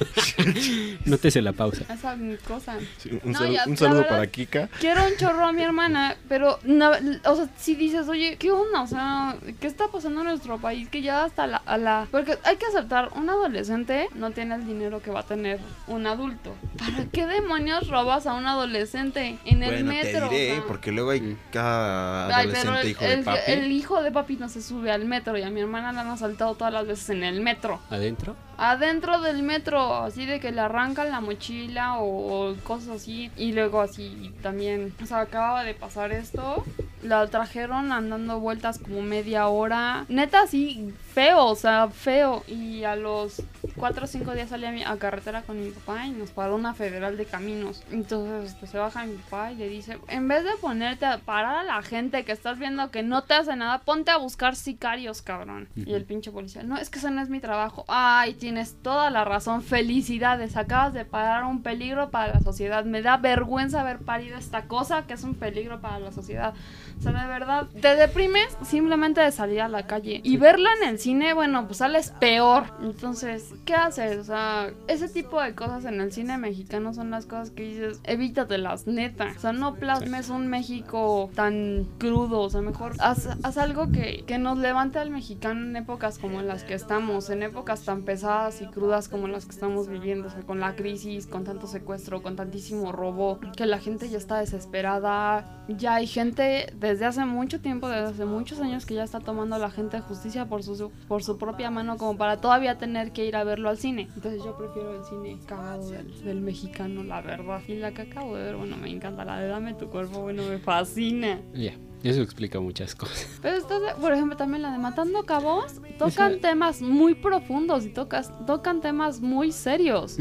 [1.06, 1.84] Nótese la pausa.
[1.94, 2.16] Esa
[2.48, 2.78] cosa.
[3.24, 4.70] un, No, salu- ya, un saludo verdad- para Kika.
[4.80, 6.92] Quiero un chorro a mi hermana, pero, no,
[7.26, 8.82] o sea, si dices, oye, ¿qué onda?
[8.82, 10.88] O sea, ¿qué está pasando en nuestro país?
[10.90, 12.08] Que ya hasta la, a la...
[12.12, 16.08] Porque hay que aceptar, un adolescente no tiene el dinero que va a tener un
[16.08, 16.56] adulto.
[16.78, 20.30] ¿Para qué demonios robas a un adolescente en el Bueno, metro?
[20.30, 23.40] te diré, O sea, porque luego hay cada ay, adolescente el, hijo de papi.
[23.52, 26.08] el hijo de papi no se sube al metro y a mi hermana la han
[26.10, 27.80] asaltado todas las veces en el metro.
[27.90, 28.36] ¿Adentro?
[28.58, 33.32] Adentro del metro, así de que le arrancan la mochila o, cosas así.
[33.38, 36.64] Y luego así también, o sea, acababa de pasar esto.
[37.02, 40.06] La trajeron andando vueltas como media hora.
[40.10, 42.44] Neta, así, feo, o sea, feo.
[42.48, 43.42] Y a los
[43.76, 46.56] 4 o 5 días salí a, mi- a carretera con mi papá y nos paró
[46.56, 47.84] una federal de caminos.
[47.92, 51.56] Entonces este, se baja mi papá y le dice, en vez de ponerte a parar
[51.58, 55.22] a la gente que estás viendo que no te hace nada, ponte a buscar sicarios,
[55.22, 55.70] cabrón.
[55.76, 57.86] Y el pinche policía, no, es que ese no es mi trabajo.
[57.88, 59.62] Ay, tienes toda la razón.
[59.64, 62.86] Felicidades, acabas de parar un peligro para la sociedad.
[62.86, 66.54] Me da vergüenza haber parido esta cosa que es un peligro para la sociedad.
[67.00, 70.22] O sea, de verdad, te deprimes simplemente de salir a la calle.
[70.24, 72.66] Y verla en el cine, bueno, pues sales peor.
[72.82, 74.18] Entonces, ¿qué haces?
[74.18, 78.00] O sea, ese tipo de cosas en el cine mexicano son las cosas que dices,
[78.04, 79.34] evítatelas, neta.
[79.36, 82.42] O sea, no plasmes un México tan crudo.
[82.42, 86.40] O sea, mejor haz, haz algo que, que nos levante al mexicano en épocas como
[86.40, 90.28] en las que estamos, en épocas tan pesadas y crudas como las que estamos viviendo.
[90.28, 94.18] O sea, con la crisis, con tanto secuestro, con tantísimo robo, que la gente ya
[94.18, 95.64] está desesperada.
[95.68, 99.58] Ya hay gente desde hace mucho tiempo, desde hace muchos años, que ya está tomando
[99.58, 103.36] la gente justicia por su, por su propia mano, como para todavía tener que ir
[103.38, 104.10] a verlo al cine.
[104.16, 107.62] Entonces yo prefiero el cine cagado del, del mexicano, la verdad.
[107.68, 109.24] Y la que acabo de ver, bueno, me encanta.
[109.26, 111.40] La de Dame tu cuerpo, bueno, me fascina.
[111.54, 113.28] Ya, eso explica muchas cosas.
[113.42, 117.86] Pero esto, de- por ejemplo, también la de Matando Cabos, tocan Esa- temas muy profundos
[117.86, 120.18] y tocas, tocan temas muy serios.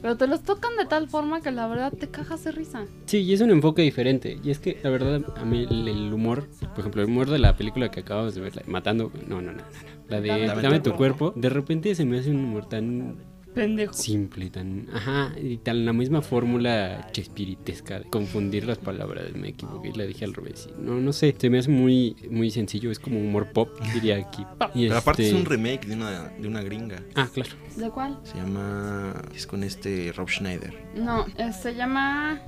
[0.00, 2.86] Pero te los tocan de tal forma que la verdad te cajas de risa.
[3.06, 4.38] Sí, y es un enfoque diferente.
[4.42, 7.38] Y es que, la verdad, a mí el, el humor, por ejemplo, el humor de
[7.38, 9.64] la película que acabamos de ver, la Matando, no, no, no, no, no.
[10.08, 13.16] La de Dame Dame, tu tu cuerpo, de repente se me hace un humor tan
[13.62, 13.92] Pendejo.
[13.92, 19.32] simple, tan, ajá, y tan la misma fórmula chespiritesca de confundir las palabras.
[19.34, 20.68] Me equivoqué, la dije al revés.
[20.70, 24.16] y No, no sé, se me hace muy, muy sencillo, es como humor pop, diría
[24.16, 24.44] aquí.
[24.74, 27.02] Y Pero aparte es este- un remake de una, de una gringa.
[27.14, 27.50] Ah, claro.
[27.76, 28.18] ¿De cuál?
[28.24, 29.14] Se llama...
[29.34, 30.74] Es con este Rob Schneider.
[30.94, 32.40] No, eh, se llama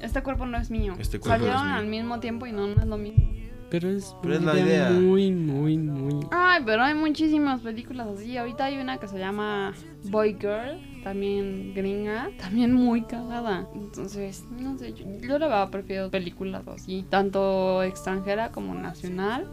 [0.00, 0.94] Este cuerpo no es mío.
[0.98, 1.76] Este cuerpo no es Salieron mío.
[1.76, 3.24] al mismo tiempo y no, no es lo mismo.
[3.70, 4.90] Pero es, Pero es la idea.
[4.90, 6.26] muy, muy, muy...
[6.30, 8.36] Ay, pero hay muchísimas películas así.
[8.36, 13.66] Ahorita hay una que se llama Boy Girl, también gringa, también muy cagada.
[13.74, 19.48] Entonces, no sé, yo, yo la verdad prefiero películas así, tanto extranjera como nacional.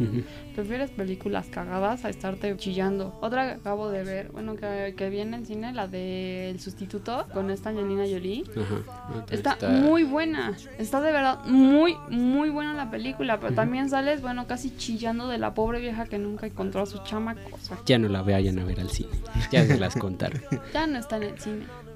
[0.54, 3.18] Prefieres películas cagadas a estarte chillando.
[3.22, 7.26] Otra que acabo de ver, bueno, que, que viene en cine, la de El Sustituto,
[7.34, 8.44] con esta Angelina Jolie.
[8.52, 9.26] Ajá.
[9.32, 10.58] Está, muy buena.
[10.78, 13.40] Está de verdad muy, muy buena la película.
[13.40, 17.00] Pero también sales, bueno, casi chillando de la pobre vieja que nunca encontró a su
[17.00, 17.40] chamaco.
[17.54, 19.12] O sea, Ya no la vayan a ver al cine.
[19.52, 20.42] Ya se las contaron.
[20.74, 21.45] ya no está en el cine.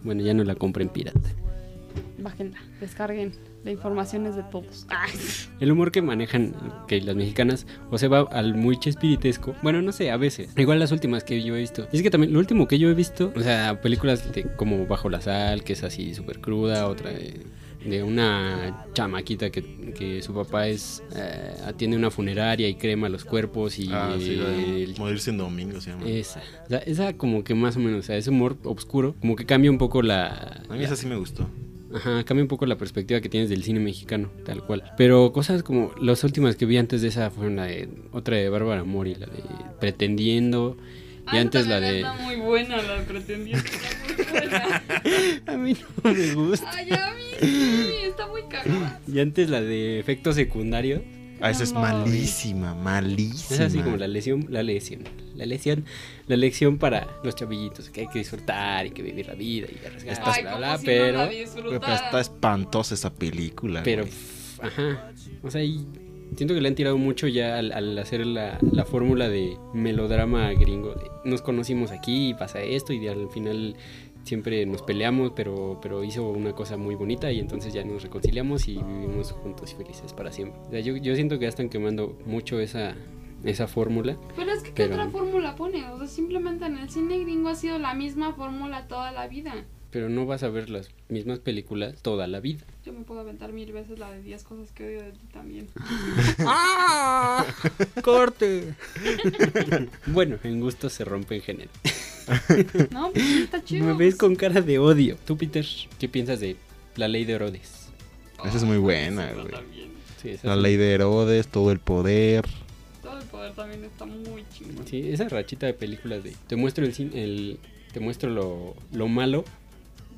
[0.04, 1.30] Bueno, ya no la compren pirata.
[2.18, 3.32] Bájenla, descarguen
[3.64, 4.86] La información es de todos.
[4.90, 5.12] Ay,
[5.60, 6.54] El humor que manejan
[6.88, 9.56] que las mexicanas o se va al muy chespiritesco.
[9.62, 10.52] Bueno, no sé, a veces.
[10.58, 11.88] Igual las últimas que yo he visto.
[11.92, 14.86] Y es que también lo último que yo he visto, o sea, películas de como
[14.86, 17.46] Bajo la Sal, que es así súper cruda, otra de,
[17.86, 23.24] de una chamaquita que, que su papá es eh, atiende una funeraria y crema los
[23.26, 26.06] cuerpos y Ah, sí, el- Morirse en domingo se llama.
[26.08, 29.36] esa, o sea, esa como que más o menos, o sea, ese humor oscuro, como
[29.36, 31.48] que cambia un poco la, A mí esa sí me gustó.
[31.92, 34.84] Ajá, cambia un poco la perspectiva que tienes del cine mexicano, tal cual.
[34.96, 38.48] Pero cosas como las últimas que vi antes de esa fueron la de otra de
[38.50, 39.42] Bárbara Mori, la de
[39.80, 40.78] Pretendiendo.
[41.32, 41.98] Y Ay, antes la de.
[42.00, 43.70] Está muy buena la pretendiente.
[43.70, 44.84] Está muy buena.
[45.48, 46.72] A mí no me gusta.
[46.72, 49.00] Ay, a mí sí, está muy cagada.
[49.08, 51.04] Y antes la de efecto secundario.
[51.42, 53.56] Ah, esa es malísima, malísima.
[53.56, 55.04] Es así como la lesión, la lesión,
[55.36, 55.86] la lesión,
[56.28, 59.86] la lección para los chavillitos, que hay que disfrutar y que vivir la vida y
[59.86, 61.96] arriesgar, Ay, bla, bla, si pero, no la Güey, pero disfrutara.
[61.96, 63.84] está espantosa esa película.
[63.84, 65.12] pero, pff, ajá,
[65.42, 65.88] o sea, y
[66.36, 70.52] siento que le han tirado mucho ya al, al hacer la, la fórmula de melodrama
[70.54, 73.76] gringo, de nos conocimos aquí y pasa esto y al final
[74.24, 78.68] siempre nos peleamos, pero, pero hizo una cosa muy bonita y entonces ya nos reconciliamos
[78.68, 80.60] y vivimos juntos y felices para siempre.
[80.68, 82.96] O sea, yo, yo siento que ya están quemando mucho esa,
[83.44, 84.18] esa fórmula.
[84.36, 85.84] Pero es que, ¿qué Pero- otra fórmula pone?
[85.89, 89.65] O sea, simplemente en el cine gringo ha sido la misma fórmula toda la vida.
[89.91, 92.63] Pero no vas a ver las mismas películas toda la vida.
[92.86, 95.67] Yo me puedo aventar mil veces la de 10 cosas que odio de ti también.
[96.39, 97.43] ¡Ah!
[98.04, 98.75] ¡Corte!
[100.08, 101.69] bueno, en gusto se rompe en género.
[102.91, 103.88] No, pues está chido.
[103.88, 105.17] Me ves con cara de odio.
[105.25, 105.65] Tú, Peter,
[105.97, 106.58] ¿qué piensas de
[106.95, 107.89] la ley de Herodes?
[108.45, 109.47] Esa es muy buena, güey.
[109.47, 109.89] también.
[110.21, 112.45] Sí, esa La ley de Herodes, todo el poder.
[113.02, 114.86] Todo el poder también está muy chingón.
[114.86, 116.36] Sí, esa rachita de películas de...
[116.47, 117.60] Te muestro el, el
[117.93, 119.43] te muestro lo, lo malo,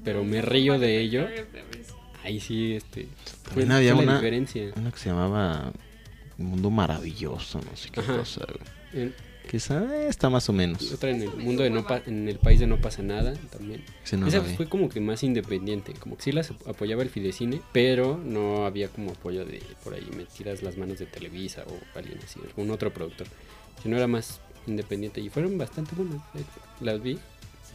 [0.03, 1.27] pero me río de ello.
[2.23, 3.07] Ahí sí, este...
[3.43, 4.71] También fue- había fue una, diferencia.
[4.75, 5.71] una que se llamaba
[6.37, 8.17] Un Mundo Maravilloso, no sé qué Ajá.
[8.17, 8.45] cosa,
[8.93, 9.11] güey.
[9.51, 10.93] Esa eh, está más o menos.
[10.93, 13.83] otra en el mundo de no pa- en el país de no pasa nada también.
[14.01, 17.59] Ese no Esa fue como que más independiente, como que sí las apoyaba el Fidecine,
[17.73, 22.17] pero no había como apoyo de por ahí metidas las manos de Televisa o alguien
[22.23, 23.27] así, algún otro productor.
[23.83, 26.21] Sino era más independiente y fueron bastante buenas.
[26.79, 27.19] Las vi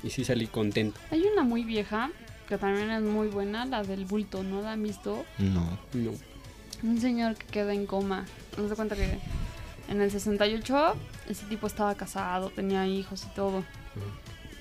[0.07, 0.99] y sí salí contento.
[1.11, 2.11] Hay una muy vieja
[2.49, 5.25] que también es muy buena, la del bulto, ¿no la han visto?
[5.39, 5.79] No.
[5.93, 6.13] No.
[6.83, 8.25] Un señor que queda en coma.
[8.57, 9.19] No se cuenta que
[9.89, 10.95] en el 68
[11.29, 13.65] ese tipo estaba casado, tenía hijos y todo.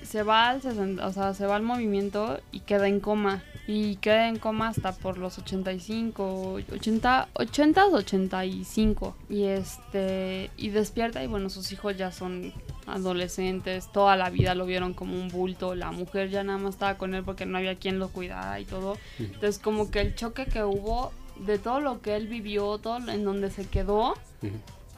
[0.06, 3.42] Se va al 60 o sea, se va al movimiento y queda en coma.
[3.66, 9.16] Y queda en coma hasta por los 85, 80, 80, 85.
[9.28, 12.52] Y este y despierta y bueno, sus hijos ya son
[12.86, 16.96] adolescentes, toda la vida lo vieron como un bulto, la mujer ya nada más estaba
[16.96, 18.96] con él porque no había quien lo cuidara y todo.
[19.18, 21.12] Entonces como que el choque que hubo
[21.44, 24.14] de todo lo que él vivió, todo en donde se quedó.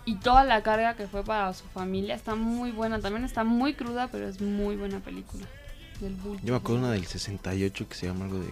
[0.09, 2.99] Y toda la carga que fue para su familia está muy buena.
[2.99, 5.45] También está muy cruda, pero es muy buena película.
[6.01, 6.47] Del bulto.
[6.47, 8.51] Yo me acuerdo una del 68 que se llama algo de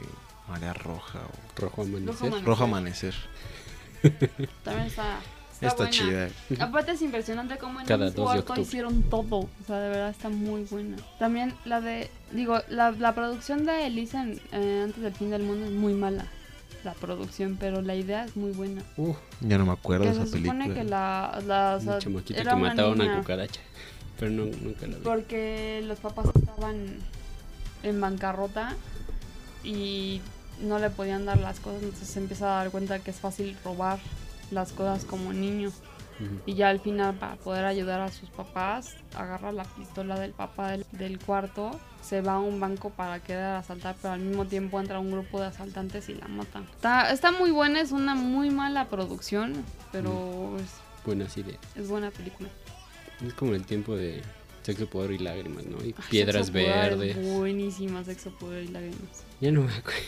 [0.48, 2.44] Marea Roja o Rojo amanecer.
[2.44, 3.14] Rojo Amanecer.
[4.64, 5.18] También está.
[5.56, 6.28] Está, Está buena.
[6.50, 6.66] chida.
[6.66, 9.36] Aparte es impresionante cómo en Cada un 2 de cuarto hicieron todo.
[9.36, 10.98] O sea, de verdad está muy buena.
[11.18, 15.44] También la de, digo, la, la producción de Elisa en, eh, antes del fin del
[15.44, 16.26] mundo es muy mala.
[16.84, 18.82] La producción, pero la idea es muy buena.
[18.96, 20.74] Uh, Ya no me acuerdo Que de esa se supone película.
[20.74, 23.60] que la, la o sea, un chamaquito era que mataba una cucaracha.
[24.18, 25.02] Pero no, nunca la vi.
[25.02, 26.86] Porque los papás estaban
[27.82, 28.76] en bancarrota
[29.64, 30.20] y
[30.62, 33.56] no le podían dar las cosas, entonces se empieza a dar cuenta que es fácil
[33.64, 33.98] robar
[34.50, 35.70] las cosas como niño.
[36.46, 40.70] Y ya al final, para poder ayudar a sus papás, agarra la pistola del papá
[40.72, 44.80] del, del cuarto, se va a un banco para querer asaltar, pero al mismo tiempo
[44.80, 46.64] entra un grupo de asaltantes y la matan.
[46.74, 50.70] Está, está muy buena, es una muy mala producción, pero es,
[51.04, 51.58] Buenas ideas.
[51.74, 52.48] es buena película.
[53.26, 54.22] Es como el tiempo de
[54.62, 55.78] sexo, poder y lágrimas, ¿no?
[55.84, 57.16] Y Ay, piedras Sexo, verdes.
[57.34, 59.24] Buenísima, sexo, poder y lágrimas.
[59.40, 60.00] Ya no me acuerdo.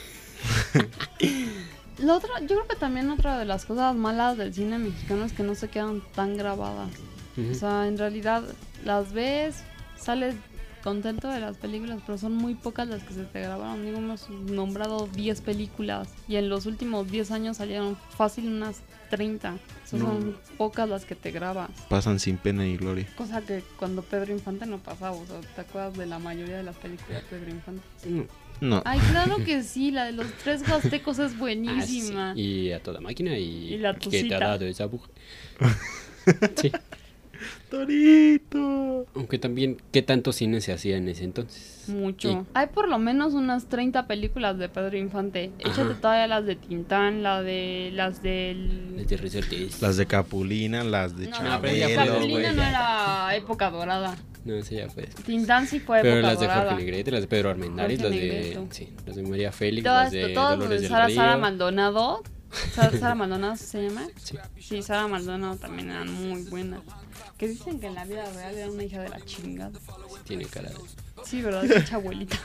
[1.98, 5.32] La otra, yo creo que también otra de las cosas malas del cine mexicano es
[5.32, 6.90] que no se quedan tan grabadas.
[7.36, 7.50] Ujú.
[7.50, 8.42] O sea, en realidad
[8.84, 9.62] las ves,
[9.98, 10.34] sales
[10.82, 13.84] contento de las películas, pero son muy pocas las que se te grabaron.
[13.84, 18.80] Digo, hemos nombrado 10 películas y en los últimos 10 años salieron fácil unas
[19.10, 19.54] 30.
[19.54, 20.06] O sea, No.
[20.06, 21.70] Son pocas las que te grabas.
[21.88, 23.06] Pasan sin pena ni gloria.
[23.16, 25.16] Cosa que cuando Pedro Infante no pasaba.
[25.16, 27.82] O sea, ¿te acuerdas de la mayoría de las películas de Pedro Infante?
[28.08, 28.22] Mm.
[28.60, 28.82] No.
[28.84, 31.36] Ay, claro que sí, la de los tres huastecos es Ah, sí.
[31.38, 32.32] buenísima.
[32.36, 35.10] Y a toda máquina y, Y la que te ha dado esa mujer.
[36.56, 36.72] sí.
[37.70, 39.06] Torito.
[39.14, 41.84] Aunque también, ¿qué tanto cine se hacía en ese entonces?
[41.88, 42.30] Mucho.
[42.30, 45.52] Y- Hay por lo menos unas 30 películas de Pedro Infante.
[45.58, 45.94] Échate Ajá.
[46.00, 49.80] todavía las de Tintán, la de las del Desde Resortes.
[49.80, 54.16] Las de Capulina, las de No, no, Chabelo, fue Capulina no era época dorada.
[54.44, 55.04] No, ese ya fue.
[55.26, 56.48] Tintán sí fue Pero época las de.
[56.48, 60.04] Jorge Negrete, las de Pedro Armendáriz, Jorge las de, sí, las de María Félix, Todas,
[60.04, 61.16] las de todas Dolores de del Sara, Río.
[61.20, 62.22] Sara Maldonado.
[62.72, 64.06] Sara, Sara Maldonado se llama.
[64.16, 64.36] Sí.
[64.58, 66.80] Sí, Sara Maldonado también eran muy buenas.
[67.36, 69.78] Que dicen que en la vida real era una hija de la chingada.
[69.78, 70.76] Sí, tiene cara de...
[71.24, 71.64] Sí, ¿verdad?
[71.64, 72.38] Mucha abuelita.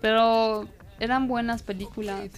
[0.00, 0.68] Pero
[1.00, 2.28] eran buenas películas.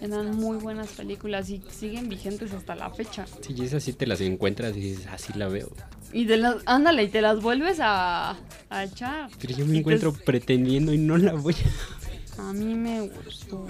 [0.00, 3.26] Eran muy buenas películas y siguen vigentes hasta la fecha.
[3.40, 5.70] Sí, y esas sí te las encuentras y dices, así la veo.
[6.12, 8.36] Y de las, ándale, y te las vuelves a,
[8.70, 9.28] a echar.
[9.40, 12.42] Pero yo me Y te- encuentro pretendiendo y no la voy a...
[12.48, 13.66] A mí me gustó.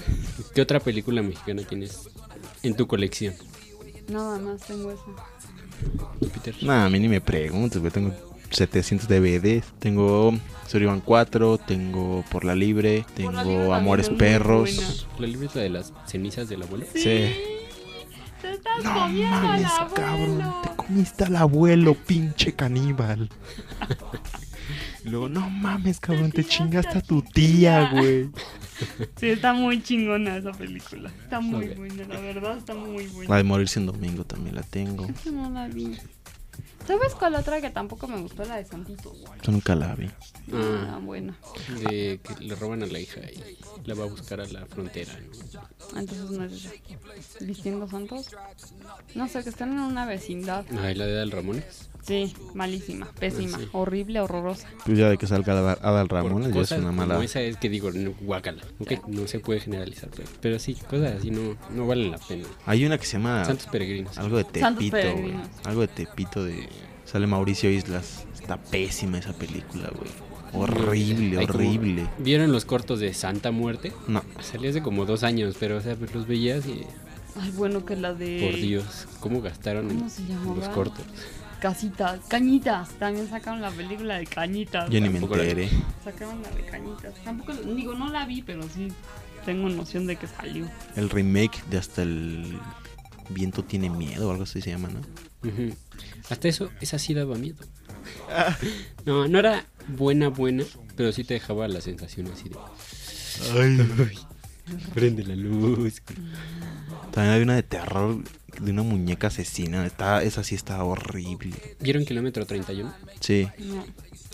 [0.55, 2.09] ¿Qué otra película mexicana tienes
[2.62, 3.35] en tu colección,
[4.09, 5.03] Nada más tengo esa.
[6.20, 6.55] tú, Peter?
[6.62, 7.90] Nah, a mí ni me preguntes, güey.
[7.92, 8.14] Tengo
[8.51, 9.64] 700 DVDs.
[9.79, 10.35] Tengo
[10.66, 14.77] Suriban 4, tengo Por la Libre, tengo la Libre Amores es muy Perros.
[15.18, 15.44] buena.
[15.55, 16.85] ¿La de las cenizas del abuelo?
[16.92, 17.01] Sí.
[17.01, 19.94] Te estás No comiendo mames, al abuelo.
[19.94, 20.62] cabrón.
[20.62, 23.29] Te comiste al abuelo, pinche caníbal.
[25.05, 28.31] Y Luego, no mames, cabrón, te chingaste a tu tía, güey.
[29.16, 31.11] Sí, está muy chingona esa película.
[31.22, 33.37] Está muy buena, la verdad, está muy La buena.
[33.37, 35.07] de morirse en domingo también la tengo.
[35.07, 35.96] Esa no la vi.
[36.88, 38.44] ¿Sabes cuál otra que tampoco me gustó?
[38.46, 39.12] La de Santitos.
[39.42, 40.07] Yo nunca la vi.
[40.55, 41.37] Ah, Ah, buena.
[41.83, 45.12] de que le roban a la hija y la va a buscar a la frontera.
[45.92, 46.01] ¿no?
[46.01, 46.68] Entonces no es.
[47.40, 48.31] ¿Vistiendo Santos?
[49.14, 50.64] No sé, que están en una vecindad.
[50.83, 51.90] Ah, ¿y la de Adal Ramones?
[52.03, 53.68] Sí, malísima, pésima, Sí.
[53.72, 54.66] horrible, horrorosa.
[54.87, 57.22] Pues ya de que salga Adal- Adal Ramones ya es una como mala.
[57.22, 58.62] esa es que digo, no, guácala.
[58.79, 62.46] Ok, no se puede generalizar, pero, pero sí, cosas así no, no valen la pena.
[62.64, 64.16] Hay una que se llama Santos Peregrinos.
[64.16, 65.35] algo de Tepito, güey.
[65.64, 66.66] Algo de Tepito de.
[67.11, 68.27] Sale Mauricio Islas.
[68.35, 70.11] Está pésima esa película, güey.
[70.53, 72.07] Horrible, Hay como- horrible.
[72.18, 73.92] ¿Vieron los cortos de Santa Muerte?
[74.07, 74.23] No.
[74.40, 76.85] Salía hace como dos años, pero o sea, pues los veías y
[77.40, 78.49] Ay, bueno, que la de...
[78.51, 80.57] por Dios, ¿cómo gastaron ¿Cómo se llamaba?
[80.57, 81.05] los cortos?
[81.61, 82.90] Casitas, Cañitas.
[82.99, 84.88] También sacaron la película de Cañitas.
[84.90, 85.68] Yo ni me enteré.
[86.05, 87.14] Sacaron la de Cañitas.
[87.25, 88.88] Tampoco, digo, no la vi, pero sí
[89.44, 90.66] tengo noción de que salió.
[90.97, 92.59] El remake de hasta el
[93.31, 95.01] viento tiene miedo o algo así se llama, ¿no?
[95.49, 95.75] Ujú.
[96.31, 97.59] Hasta eso, esa sí daba miedo.
[99.05, 100.65] No, no era buena, buena,
[100.97, 102.57] pero sí te dejaba la sensación así de...
[104.95, 106.03] Prende la luz.
[107.13, 108.23] También hay una de terror
[108.61, 109.87] de una muñeca asesina.
[109.87, 111.77] Está, esa sí está horrible.
[111.81, 112.93] ¿Vieron Kilómetro 31?
[113.21, 113.85] Sí, No.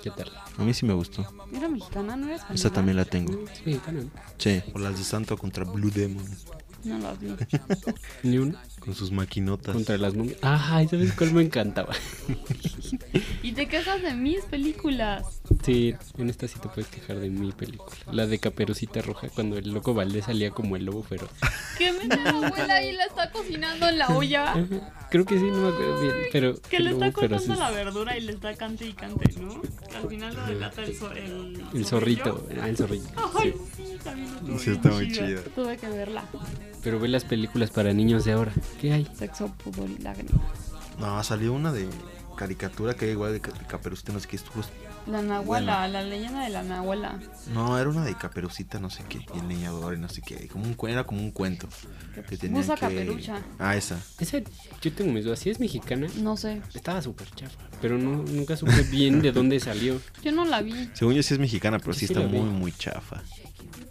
[0.02, 0.30] ¿Qué tal?
[0.58, 1.26] a mí sí me gustó.
[1.54, 2.14] ¿Era mexicana?
[2.16, 2.54] ¿No era española?
[2.56, 3.32] Esa también la tengo.
[3.48, 4.02] Es mexicana.
[4.36, 4.62] Sí.
[4.74, 6.26] O las de Santo contra Blue Demon.
[6.84, 7.34] No la vi.
[8.22, 8.62] Ni una.
[8.84, 9.74] Con sus maquinotas.
[9.74, 10.36] Contra las momias.
[10.42, 11.94] Ay, ¿sabes cuál me encantaba?
[13.42, 15.40] y te quejas de mis películas.
[15.64, 17.90] Sí, en esta sí te puedes quejar de mi película.
[18.12, 21.30] La de Caperucita Roja, cuando el loco Valdés salía como el lobo feroz.
[21.80, 24.54] Mete la abuela y la está cocinando en la olla.
[25.10, 26.60] Creo que sí, no me acuerdo bien, pero...
[26.68, 29.62] Que el le está cortando es la verdura y le está cante y cante, ¿no?
[29.96, 33.06] Al final lo delata el, zo- el, El zorrito, ah, el zorrito.
[33.38, 33.82] Ay, sí.
[33.86, 35.40] sí, también estuvo Sí, bien está muy chida.
[35.54, 36.24] Tuve que verla.
[36.84, 38.52] Pero ve las películas para niños de ahora.
[38.80, 39.08] ¿Qué hay?
[39.16, 40.34] Sexo, pudor y lágrimas.
[41.00, 41.88] No, salió una de
[42.36, 44.36] caricatura que era igual de Ca- de Caperucita, no sé qué.
[44.36, 44.62] estuvo-
[45.06, 47.20] La Nahuala, la leyenda de la Nahuala.
[47.52, 49.18] No, era una de Caperucita, no sé qué.
[49.34, 50.48] Y el leñador y no sé qué.
[50.48, 51.68] Como un, era como un cuento.
[52.28, 52.80] Que tenían Busa que...
[52.80, 53.42] Caperucha.
[53.58, 53.98] Ah, esa.
[54.18, 54.38] Esa,
[54.80, 55.38] yo tengo mis dudas.
[55.40, 56.62] Si es mexicana, No sé.
[56.74, 57.58] estaba súper chafa.
[57.82, 60.00] Pero no, nunca supe bien de dónde salió.
[60.22, 60.88] Yo no la vi.
[60.94, 63.22] Según yo sí es mexicana, pero sí, Sí, sí está muy, muy chafa.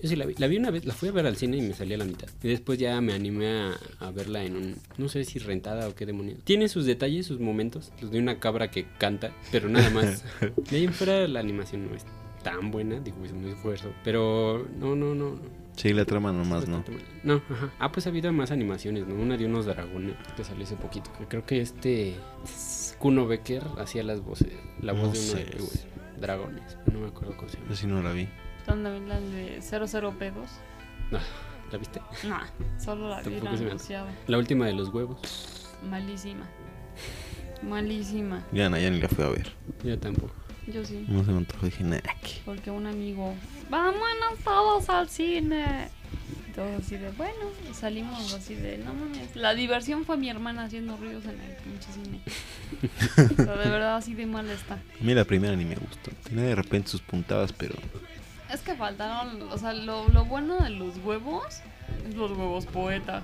[0.01, 0.35] Yo sí la vi.
[0.37, 2.05] La vi una vez, la fui a ver al cine y me salí a la
[2.05, 2.27] mitad.
[2.41, 4.75] Y después ya me animé a, a verla en un.
[4.97, 6.39] No sé si rentada o qué demonios.
[6.43, 7.91] Tiene sus detalles, sus momentos.
[8.01, 10.23] Los de una cabra que canta, pero nada más.
[10.69, 12.05] de ahí en fuera la animación no es
[12.43, 12.99] tan buena.
[12.99, 13.91] Digo, es un esfuerzo.
[14.03, 15.31] Pero no, no, no.
[15.31, 15.63] no.
[15.75, 16.83] Sí, la trama nomás no.
[17.23, 17.73] No, ajá.
[17.79, 19.15] Ah, pues ha habido más animaciones, ¿no?
[19.15, 21.09] Una de unos dragones que salió hace poquito.
[21.29, 22.13] Creo que este.
[22.99, 24.49] Kuno Becker hacía las voces.
[24.81, 25.45] La voz No de uno sé.
[25.45, 25.85] de los
[26.21, 26.77] dragones.
[26.91, 27.69] No me acuerdo cómo se llama.
[27.71, 28.27] Yo sí no la vi.
[28.65, 30.33] También la de 00P2.
[31.13, 31.19] Ah,
[31.71, 32.01] ¿La viste?
[32.23, 32.39] No,
[32.79, 34.11] solo la vi la anunciaba.
[34.27, 35.67] La última de los huevos.
[35.89, 36.47] Malísima.
[37.61, 38.43] Malísima.
[38.51, 39.51] Ya, no, ya ni la fui a ver.
[39.83, 40.33] Yo tampoco.
[40.67, 41.05] Yo sí.
[41.07, 41.65] No se me antojó.
[41.65, 41.83] Dije,
[42.21, 42.41] ¿qué?
[42.45, 43.33] Porque un amigo,
[43.69, 45.89] vámonos todos al cine.
[46.47, 49.35] Y Todos así de, bueno, y salimos así de, no mames.
[49.35, 52.21] La diversión fue mi hermana haciendo ruidos en el pinche cine.
[53.41, 54.75] o sea, de verdad así de mal está.
[54.75, 56.11] A mí la primera ni me gustó.
[56.23, 57.75] Tiene de repente sus puntadas, pero.
[58.53, 61.43] Es que faltaron, o sea, lo, lo bueno de los huevos
[62.07, 63.23] es los huevos poetas.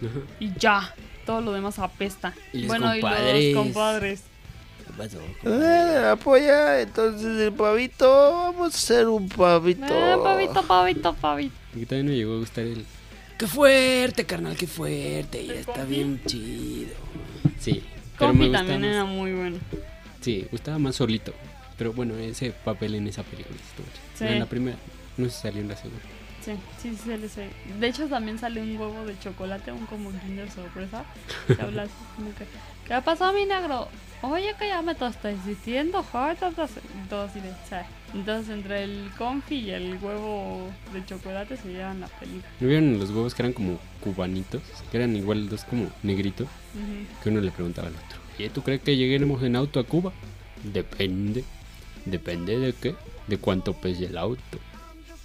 [0.40, 0.92] Y ya,
[1.24, 2.34] todo lo demás apesta.
[2.52, 3.54] Y los bueno, y compadres.
[3.54, 4.22] los compadres.
[4.98, 5.18] pasó?
[5.44, 8.06] Eh, la polla, entonces el pavito,
[8.52, 9.86] vamos a hacer un pavito.
[9.86, 11.54] Eh, pavito, pavito, pavito.
[11.74, 12.84] Y también me llegó a gustar el.
[13.38, 14.56] ¡Qué fuerte, carnal!
[14.56, 15.46] ¡Qué fuerte!
[15.46, 16.90] Ya está bien chido.
[17.58, 17.82] Sí.
[18.18, 19.56] Pero me Compi gustaba también más- era muy bueno.
[20.20, 21.32] Sí, gustaba más solito.
[21.78, 24.03] Pero bueno, ese papel en esa película estuvo chido.
[24.14, 24.24] Sí.
[24.24, 24.76] En la primera.
[25.16, 26.02] No si salió en la segunda.
[26.44, 27.48] Sí, sí, sí, se le sé.
[27.80, 31.04] De hecho, también sale un huevo de chocolate, un como Kinder sorpresa.
[31.46, 32.44] Que habla así como que,
[32.86, 33.88] ¿qué pasó, mi negro?
[34.22, 36.82] Oye, que ya me te estoy diciendo, joder, entonces,
[37.68, 37.76] "Sí".
[38.14, 42.48] Entonces, entre el confi y el huevo de chocolate se llevan la película.
[42.60, 44.62] ¿No vieron los huevos que eran como cubanitos?
[44.90, 46.46] Que eran igual dos como negritos.
[47.22, 48.18] Que uno le preguntaba al otro.
[48.38, 50.12] ¿Y tú crees que lleguemos en auto a Cuba?
[50.62, 51.44] Depende.
[52.04, 52.94] ¿Depende de qué?
[53.26, 54.58] De cuánto pese el auto.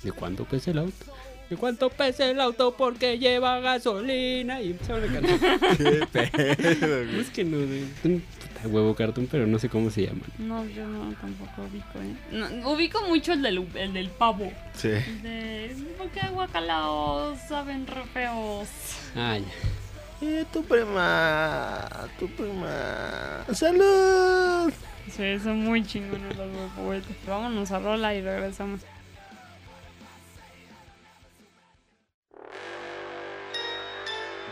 [0.04, 1.06] ¿De cuánto pese el auto?
[1.50, 2.76] ¿De cuánto pese el auto?
[2.78, 4.62] Porque lleva gasolina.
[4.62, 5.60] Y empezaron a cantar.
[5.78, 7.20] Qué pedo, güey.
[7.20, 10.24] Es que no, de- un puta huevo cartón, pero no sé cómo se llaman.
[10.38, 12.16] No, yo no tampoco ubico, ¿eh?
[12.62, 14.52] No, ubico mucho el del, el del pavo.
[14.76, 14.90] Sí.
[14.90, 18.68] El de, ¿por qué guacalaos saben re feos?
[19.16, 20.28] Ah, ya.
[20.28, 21.88] Eh, tu prima,
[22.20, 23.46] tu prima.
[23.54, 24.72] ¡Salud!
[25.10, 26.48] Sí, son muy chingones los
[26.78, 27.04] huevos.
[27.28, 28.82] Vámonos a rola y regresamos.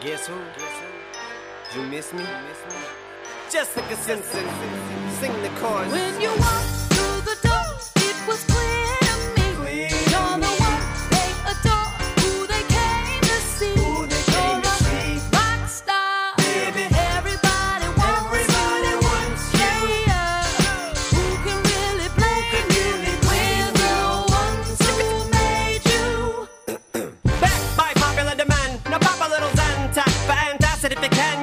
[0.02, 0.36] Guess who?
[1.76, 2.24] You miss me?
[3.52, 4.46] Jessica Simpson.
[5.20, 5.92] Sing the chorus.
[5.92, 6.77] When you walked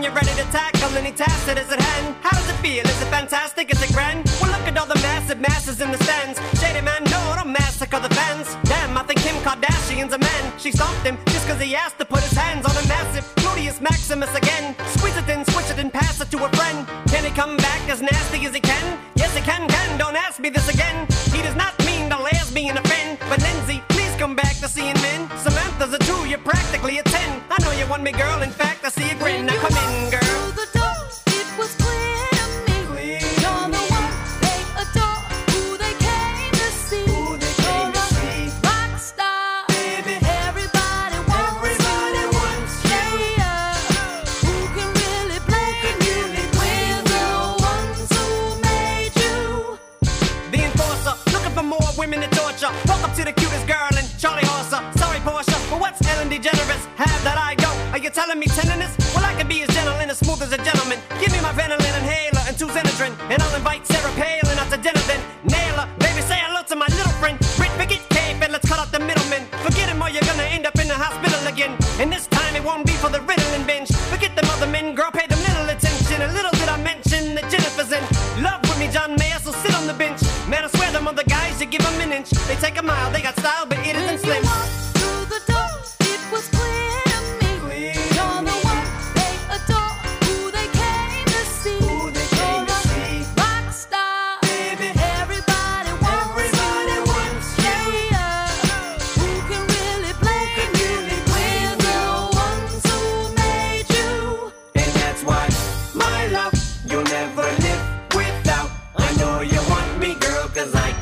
[0.04, 2.14] You're ready to tackle any task that is at hand.
[2.20, 2.84] How does it feel?
[2.84, 3.72] Is it fantastic?
[3.72, 4.28] Is it grand?
[4.36, 6.36] Well, look at all the massive masses in the stands.
[6.60, 8.52] Shady man, no, don't massacre the fans.
[8.68, 10.44] Damn, I think Kim Kardashian's a man.
[10.58, 13.80] She stomped him just cause he asked to put his hands on a massive Gluteus
[13.80, 14.76] Maximus again.
[14.92, 16.86] Squeeze it in, switch it and pass it to a friend.
[17.08, 19.00] Can he come back as nasty as he can?
[19.16, 19.96] Yes, he can, can.
[19.96, 21.08] Don't ask me this again.
[21.32, 23.18] He does not mean to lesbian offend.
[23.30, 25.30] But Lindsay, please come back to seeing men.
[25.38, 27.42] Samantha's a two, you're practically a ten.
[27.48, 28.42] I know you want me, girl.
[28.42, 29.46] In fact, I see a grin.
[29.46, 29.73] Now come
[56.34, 56.82] DeGeneres?
[56.98, 57.70] Have that I go.
[57.94, 58.90] Are you telling me tenderness?
[59.14, 60.98] Well, I can be as gentle and as smooth as a gentleman.
[61.22, 63.38] Give me my Ventolin inhaler and two Xenadrin, and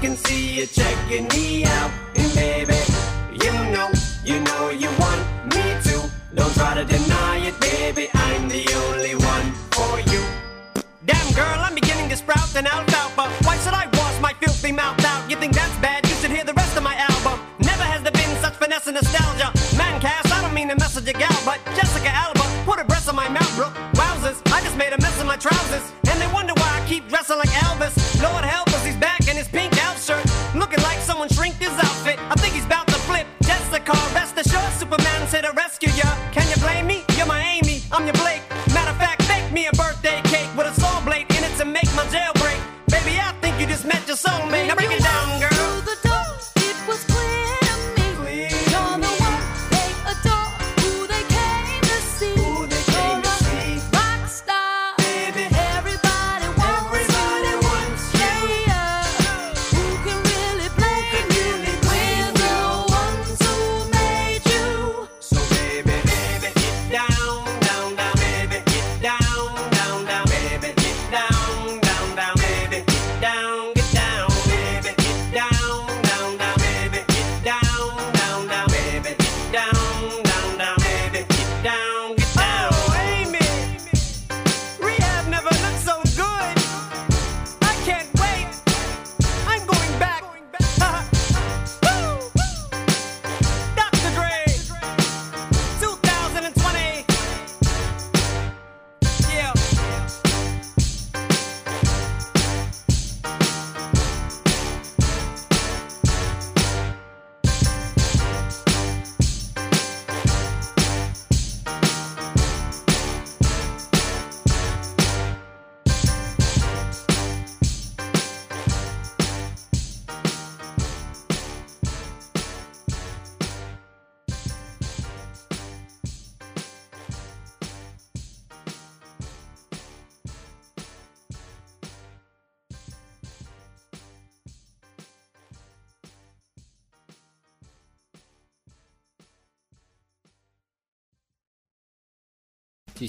[0.02, 2.21] can see you checking me out.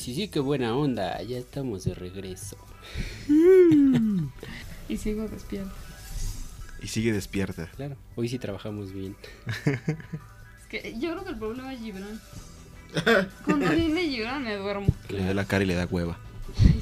[0.03, 1.21] Sí, sí, sí, qué buena onda.
[1.21, 2.57] Ya estamos de regreso.
[4.89, 5.71] Y sigo despierta.
[6.81, 7.67] Y sigue despierta.
[7.77, 9.15] Claro, hoy sí trabajamos bien.
[10.59, 12.19] Es que yo creo que el problema es Gibran.
[13.45, 14.87] Cuando viene Gibran me duermo.
[15.09, 16.17] Le da la cara y le da hueva.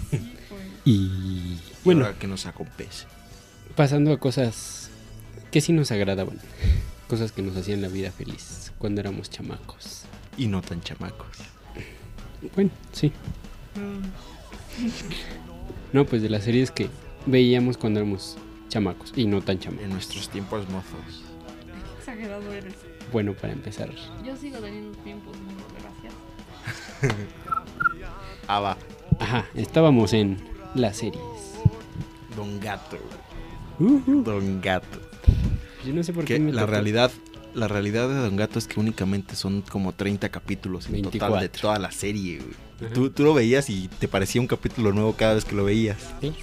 [0.10, 0.62] Sí, pues.
[0.86, 3.06] Y Bueno, bueno, que nos acompese.
[3.76, 4.90] pasando a cosas
[5.52, 6.40] que sí nos agradaban.
[7.08, 10.04] Cosas que nos hacían la vida feliz cuando éramos chamacos.
[10.38, 11.28] Y no tan chamacos.
[12.56, 13.12] Bueno, sí.
[15.94, 16.89] No, pues de las series que
[17.26, 18.38] veíamos cuando éramos
[18.70, 19.86] chamacos y no tan chamacos.
[19.86, 21.24] En nuestros tiempos mozos.
[22.00, 22.74] Exagerado eres.
[23.12, 23.89] Bueno, para empezar.
[24.26, 26.14] Yo sigo teniendo tiempos muy gracias.
[28.48, 28.78] Ah, va.
[29.20, 30.38] Ajá, estábamos en
[30.74, 31.22] las series.
[32.36, 32.98] Don Gato.
[33.80, 34.24] Ujú.
[34.24, 35.00] Don Gato.
[35.86, 36.72] Yo no sé por qué me la tocó.
[36.72, 37.12] realidad,
[37.54, 41.39] la realidad de Don Gato es que únicamente son como 30 capítulos en total de
[41.39, 41.62] 24.
[41.62, 42.91] toda la serie, güey.
[42.93, 45.97] Tú, tú lo veías y te parecía un capítulo nuevo cada vez que lo veías.
[46.20, 46.34] Sí.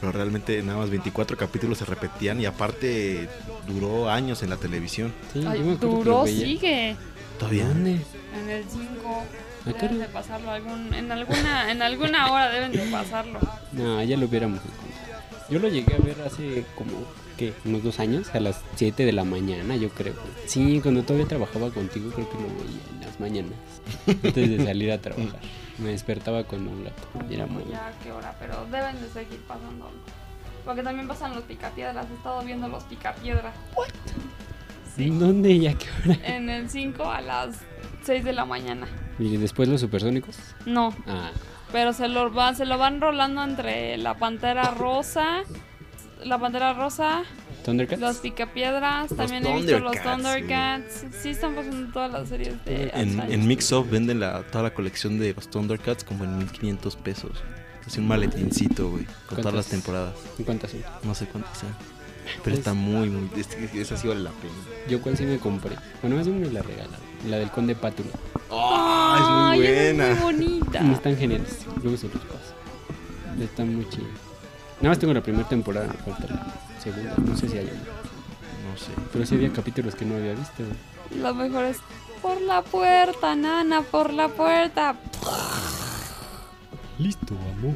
[0.00, 3.28] Pero realmente nada más 24 capítulos se repetían y aparte
[3.66, 5.12] duró años en la televisión.
[5.32, 6.96] Sí, yo Ay, duró, sigue.
[7.38, 7.66] ¿Todavía?
[7.68, 8.00] ¿Dónde?
[8.38, 9.24] En el 5.
[9.66, 13.40] Ah, Deben de pasarlo algún, en alguna, en alguna hora deben de pasarlo.
[13.72, 14.84] No, ya lo hubiéramos encontrado.
[15.48, 16.92] Yo lo llegué a ver hace como,
[17.36, 17.52] ¿qué?
[17.64, 20.14] Unos dos años, a las 7 de la mañana, yo creo.
[20.46, 23.58] Sí, cuando todavía trabajaba contigo, creo que lo veía en las mañanas.
[24.06, 25.40] Antes de salir a trabajar.
[25.78, 27.02] Me despertaba con un gato.
[27.28, 29.90] y Era muy ya qué hora, pero deben de seguir pasando.
[30.64, 33.54] Porque también pasan los picapiedras, he estado viendo los picapiedras.
[34.96, 36.18] ¿Dónde y a qué hora?
[36.24, 37.56] En el 5 a las
[38.04, 38.86] 6 de la mañana.
[39.18, 40.36] Y después los supersónicos.
[40.66, 41.30] No, Ah,
[41.72, 45.42] pero se lo, van, se lo van rolando entre la pantera rosa,
[46.24, 47.22] la pantera rosa,
[47.64, 48.00] Thundercats.
[48.00, 51.04] los picapiedras, Los también he visto los Thundercats.
[51.22, 53.46] Sí, están pasando todas las series de En, en años.
[53.46, 57.32] Mix-Up venden la, toda la colección de los Thundercats como en 1500 pesos.
[57.86, 60.14] Es un maletincito, güey, con todas las temporadas.
[60.38, 60.80] ¿Y ¿Cuántas son?
[61.02, 61.74] No sé cuántas sean.
[62.42, 63.28] Pero está muy, muy.
[63.38, 64.54] es- Esa sí vale la pena.
[64.88, 65.76] Yo cuál sí me compré.
[66.00, 67.04] Bueno, más bien me la regalaron.
[67.28, 68.08] La del Conde Pátula.
[68.50, 69.50] ¡Ah!
[69.52, 70.10] Ay, es muy buena.
[70.12, 70.80] Es muy bonita.
[70.80, 71.66] No están geniales.
[71.82, 72.54] Luego se los paso.
[73.42, 74.08] Están muy chidos.
[74.84, 77.14] Nada más tengo la primera temporada, me falta la segunda.
[77.16, 77.72] No sé si hay una.
[78.70, 78.90] No sé.
[79.14, 80.62] Pero sí había capítulos que no había visto.
[81.18, 81.78] Lo mejor es
[82.20, 84.94] por la puerta, nana, por la puerta.
[86.98, 87.72] Listo, amor.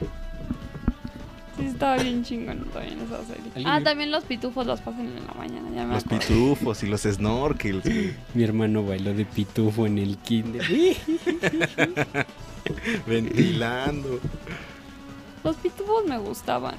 [1.56, 3.42] Sí, estaba bien chingón también esa serie.
[3.54, 6.26] ¿Alguien Ah, también los pitufos los pasan en la mañana, ya me Los acuerdo.
[6.28, 7.84] pitufos y los snorkels.
[8.34, 10.62] Mi hermano bailó de pitufo en el kinder.
[13.06, 14.20] Ventilando.
[15.42, 16.74] Los pitufos me gustaban.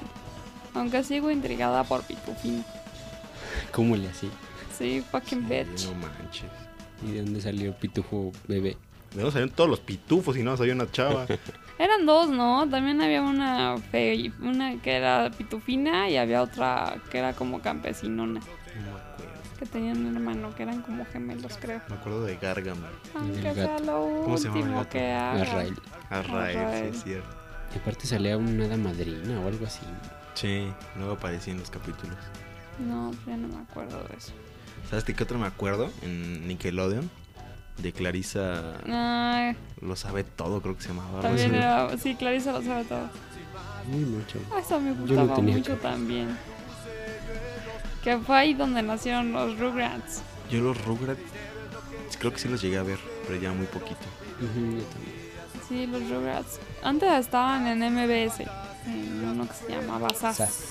[0.74, 2.64] Aunque sigo intrigada por pitufina.
[3.72, 4.30] ¿Cómo le hacía?
[4.76, 5.86] Sí, fucking bitch.
[5.86, 6.50] No manches.
[7.06, 8.76] ¿Y de dónde salió pitufo bebé?
[9.10, 11.26] De dónde salieron todos los pitufos y no había una chava.
[11.78, 12.68] Eran dos, ¿no?
[12.68, 18.40] También había una fe, una que era pitufina y había otra que era como campesinona.
[18.40, 19.30] No me acuerdo.
[19.58, 21.80] Que tenían un hermano que eran como gemelos, creo.
[21.88, 22.90] Me acuerdo de Gargamel.
[23.14, 23.84] Aunque el sea gato.
[23.84, 24.88] lo ¿Cómo se gato?
[24.90, 25.42] que haga.
[25.42, 25.74] Arrael.
[26.10, 27.36] Arrael, sí, es cierto.
[27.74, 29.80] Y aparte salía una hada madrina o algo así.
[30.40, 32.16] Sí, luego aparecía en los capítulos.
[32.78, 34.32] No, ya no me acuerdo de eso.
[34.88, 35.90] ¿Sabes de qué otro me acuerdo?
[36.02, 37.10] En Nickelodeon.
[37.76, 41.20] De Clarisa Ay, lo sabe todo, creo que se llamaba.
[41.20, 41.96] también era.
[41.98, 43.08] Sí, Clarisa lo sabe todo.
[43.86, 44.38] Muy mucho.
[44.58, 45.82] Eso me gustaba mucho acá.
[45.90, 46.36] también.
[48.04, 50.22] Que fue ahí donde nacieron los Rugrats.
[50.50, 51.20] Yo los Rugrats
[52.18, 54.06] creo que sí los llegué a ver, pero ya muy poquito.
[54.40, 55.20] Ujú, yo también.
[55.68, 56.58] Sí, los Rugrats.
[56.82, 58.42] Antes estaban en MBS.
[58.86, 60.36] En uno que se llamaba SAS.
[60.36, 60.64] Sas.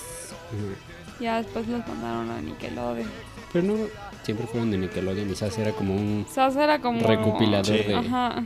[0.52, 1.22] Ujú.
[1.22, 3.08] Ya después los mandaron a Nickelodeon.
[3.52, 3.74] Pero no,
[4.22, 7.06] siempre fueron de Nickelodeon y Sas era como un SAS era como.
[7.06, 7.82] recopilador Sí.
[7.84, 7.94] de...
[7.94, 8.44] Ajá.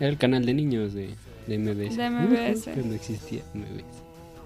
[0.00, 1.14] Era el canal de niños de,
[1.46, 1.96] de MBS.
[1.96, 2.64] De MBS.
[2.74, 3.84] Cuando existía MBS.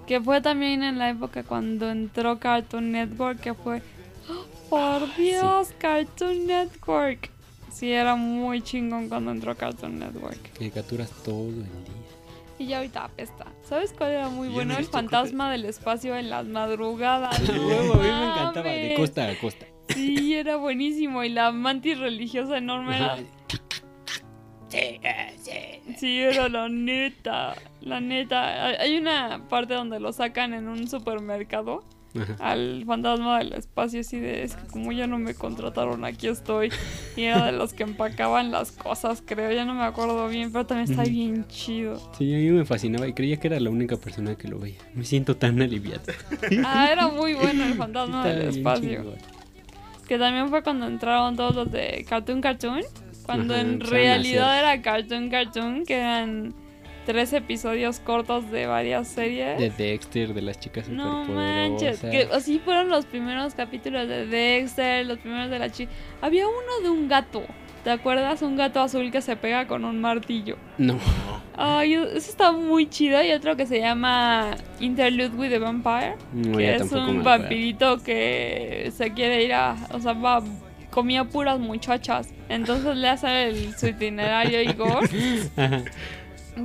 [0.07, 3.81] Que fue también en la época cuando entró Cartoon Network, que fue,
[4.29, 7.29] ¡Oh, por Dios, Cartoon Network.
[7.71, 10.53] Sí, era muy chingón cuando entró Cartoon Network.
[10.57, 11.65] Caricaturas todo el día.
[12.63, 13.45] Y ya ahorita apesta.
[13.61, 14.73] ¿Sabes cuál era muy Yo bueno?
[14.73, 17.39] no El fantasma del espacio en las madrugadas.
[17.53, 19.65] No huevo, a mí me encantaba, de costa a costa.
[19.89, 21.23] Sí, era buenísimo.
[21.23, 23.13] Y la mantis religiosa enorme era...
[23.13, 23.23] Ajá.
[25.97, 27.55] Sí, era la neta.
[27.81, 28.67] La neta.
[28.81, 31.83] Hay una parte donde lo sacan en un supermercado.
[32.19, 32.35] Ajá.
[32.39, 36.71] al fantasma del espacio así de es que como ya no me contrataron aquí estoy
[37.15, 40.65] y era de los que empacaban las cosas creo ya no me acuerdo bien pero
[40.65, 43.97] también está bien chido Sí, a mí me fascinaba y creía que era la única
[43.97, 44.77] persona que lo veía.
[44.93, 46.01] Me siento tan aliviado.
[46.65, 49.03] ah era muy bueno el fantasma Está del espacio
[50.07, 52.81] que también fue cuando entraron todos los de Cartoon Cartoon
[53.25, 56.53] cuando Ajá, en realidad era Cartoon Cartoon que eran
[57.05, 59.57] tres episodios cortos de varias series.
[59.59, 62.03] De Dexter, de las chicas No superpoderosas.
[62.03, 65.91] manches, que así fueron los primeros capítulos de Dexter, los primeros de la chica.
[66.21, 67.43] Había uno de un gato,
[67.83, 68.41] ¿te acuerdas?
[68.41, 70.57] Un gato azul que se pega con un martillo.
[70.77, 70.97] No.
[71.55, 73.23] Ay, eso está muy chido.
[73.23, 78.91] Y otro que se llama Interlude with the Vampire, No, que es un vampirito que
[78.95, 80.41] se quiere ir a, o sea, va
[80.89, 82.29] comía puras muchachas.
[82.49, 85.09] Entonces le hace el, su itinerario Igor.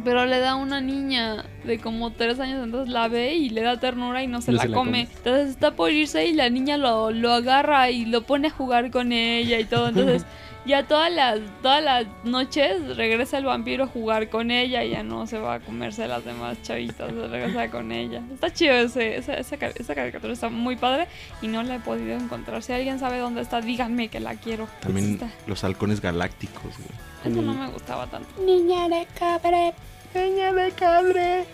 [0.05, 3.81] Pero le da una niña de como tres años, entonces la ve y le da
[3.81, 4.91] ternura y no se, No la, se la come.
[5.07, 5.17] come.
[5.17, 8.91] Entonces está por irse y la niña lo, lo agarra y lo pone a jugar
[8.91, 9.89] con ella y todo.
[9.89, 10.27] Entonces
[10.67, 15.03] ya todas las, todas las noches regresa el vampiro a jugar con ella y ya
[15.03, 18.21] no se va a comerse a las demás chavitas, se regresa con ella.
[18.35, 21.07] Está chido ese, esa, esa, esa caricatura, está muy padre
[21.41, 22.63] y no la he podido encontrar.
[22.63, 24.69] Si alguien sabe dónde está, díganme que la quiero.
[24.81, 27.08] También Está- los halcones galácticos, güey.
[27.25, 28.29] Eso no me gustaba tanto.
[28.43, 29.75] Niña de cabre,
[30.15, 31.45] niña de cabre.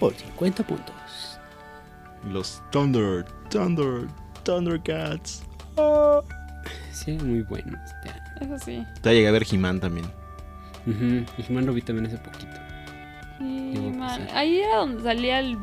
[0.00, 0.94] Por 50 puntos.
[2.30, 4.08] Los Thunder, Thunder,
[4.44, 5.44] Thundercats.
[6.90, 7.78] Sí, muy bueno.
[7.84, 8.44] Este.
[8.44, 8.84] Eso sí.
[9.02, 10.06] Ya llegué a ver He-Man también.
[10.86, 11.24] Ujú.
[11.48, 12.52] He-Man lo vi también hace poquito.
[13.40, 14.34] Y Qué guapo, man, sí.
[14.34, 15.58] ahí era donde salía el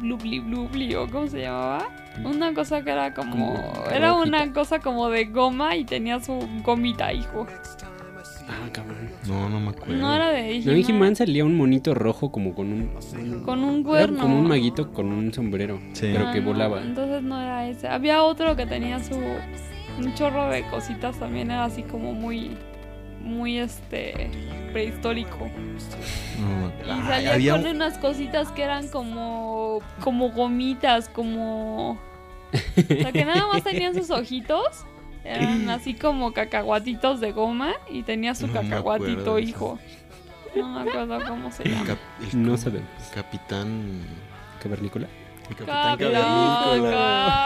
[0.00, 1.86] blubli blubli o cómo se llamaba.
[2.24, 4.28] Una cosa que era como, Como era rojita.
[4.28, 7.46] una cosa como de goma y tenía su gomita, hijo.
[8.48, 9.10] Ah, cabrón.
[9.28, 9.94] No, no me acuerdo.
[9.94, 13.42] No era de No, en He-Man, He-Man salía un monito rojo como con un...
[13.44, 14.20] con un cuerno.
[14.20, 16.10] como un maguito con un sombrero, Sí.
[16.12, 16.82] pero Ah, que no, volaba.
[16.82, 17.88] entonces no era ese.
[17.88, 19.14] Había otro que tenía su
[19.98, 22.56] un chorro de cositas también era así como muy
[23.22, 24.30] muy este
[24.72, 25.38] prehistórico.
[26.40, 31.92] No, Y ay, salía había con un- unas cositas que eran como como gomitas, como
[31.92, 31.98] o
[32.88, 34.84] sea, que nada más tenían sus ojitos.
[35.24, 39.78] Eran así como cacahuatitos de goma y tenía su No cacahuatito, hijo.
[40.54, 41.86] No me acuerdo cómo se el llama.
[41.86, 41.98] cap-
[42.32, 42.88] el No sabemos.
[43.14, 44.00] Capitán.
[44.62, 45.06] ¿Cavernícola?
[45.48, 46.90] El Capitán Cavernícola.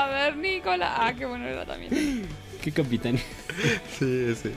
[0.06, 1.06] Cavernícola.
[1.06, 2.26] Ah, qué bueno era también.
[2.62, 3.16] ¿Qué capitán?
[3.98, 4.52] Sí, ese.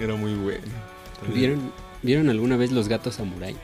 [0.00, 0.62] Era muy bueno.
[1.34, 1.72] ¿Vieron,
[2.02, 3.56] ¿Vieron alguna vez los gatos samurai?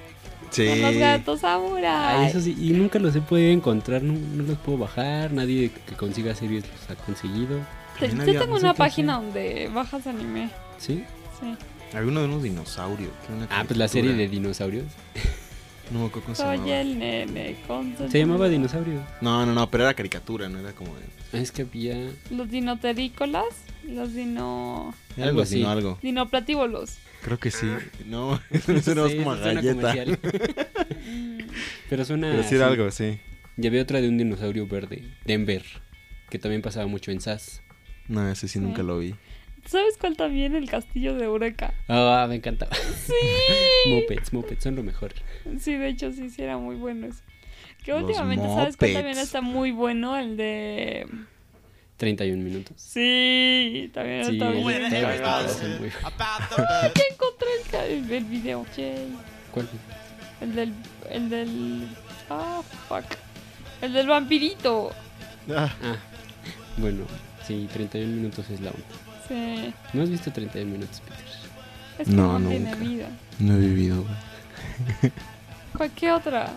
[0.51, 0.69] Sí.
[0.69, 2.27] Son los gatos Ah, samurai.
[2.29, 5.95] eso sí, y nunca los he podido encontrar, no, no los puedo bajar, nadie que
[5.95, 7.59] consiga series los ha conseguido.
[8.01, 10.51] Yo había- tengo no sé una página donde bajas anime.
[10.79, 11.05] ¿Sí?
[11.41, 11.55] Sí.
[11.97, 13.13] Había uno de unos dinosaurios.
[13.29, 14.85] una Ah, pues la serie de dinosaurios.
[15.91, 16.81] No cómo se Soy llamaba.
[16.81, 19.03] el nene con Se llamaba Dinosaurios.
[19.21, 21.03] No, no, no, pero era caricatura, no era como de.
[21.35, 22.09] Ah, Es que había...
[22.31, 23.45] Los dinoterícolas.
[23.87, 24.95] Los dino.
[25.19, 25.57] Era Algo así.
[25.63, 25.65] así.
[25.71, 25.99] algo.
[26.01, 26.97] Dinoplatívolos.
[27.23, 27.67] Creo que sí.
[28.07, 29.95] No, eso no suena más Sí, como a eso galleta.
[31.91, 32.31] Pero suena...
[32.31, 33.19] Pero sí era algo, sí.
[33.59, 35.63] Y había otra de un dinosaurio verde, Denver,
[36.31, 37.61] que también pasaba mucho en SAS.
[38.09, 38.59] No, ese sí, Sí.
[38.61, 39.15] nunca lo vi.
[39.67, 40.57] ¿Sabes cuál también?
[40.57, 41.73] El castillo de Eureka.
[41.89, 42.75] Ah, me encantaba.
[42.75, 43.13] Sí.
[43.91, 45.13] Mopeds, mopeds son lo mejor.
[45.61, 47.21] Sí, de hecho, sí, sí, era muy bueno eso.
[47.85, 50.17] Que Los últimamente, ¿sabes cuál también está muy bueno?
[50.17, 51.07] El de.
[51.97, 52.75] 31 minutos.
[52.77, 54.73] Sí, también Sí, está las son muy-
[56.95, 58.67] Ya encontré el, video.
[58.77, 59.17] Yay.
[59.53, 59.69] ¿Cuál?
[60.41, 60.73] El del.
[61.11, 61.89] El del.
[62.29, 63.05] Ah, fuck.
[63.81, 64.91] El del vampirito.
[65.51, 65.97] Ah, Ah,
[66.77, 67.05] bueno,
[67.47, 68.87] sí, 31 minutos es la onda.
[69.29, 69.75] Sí.
[69.93, 71.25] ¿No has visto 31 minutos, Peter?
[71.99, 72.85] Es que No, no, tiene nunca.
[72.85, 73.09] vida.
[73.39, 75.13] no he vivido, güey.
[75.77, 76.51] Cualquier otra.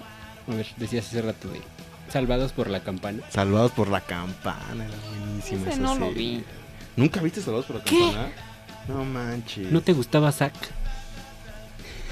[0.48, 1.62] A ver, decías hace rato de
[2.10, 3.24] Salvados por la campana.
[3.30, 5.62] Salvados por la campana, era buenísimo.
[5.62, 6.44] Ese esa no lo vi.
[6.96, 7.98] ¿Nunca viste Salvados por la ¿Qué?
[8.00, 8.30] campana?
[8.88, 9.72] No manches.
[9.72, 10.54] ¿No te gustaba Zack?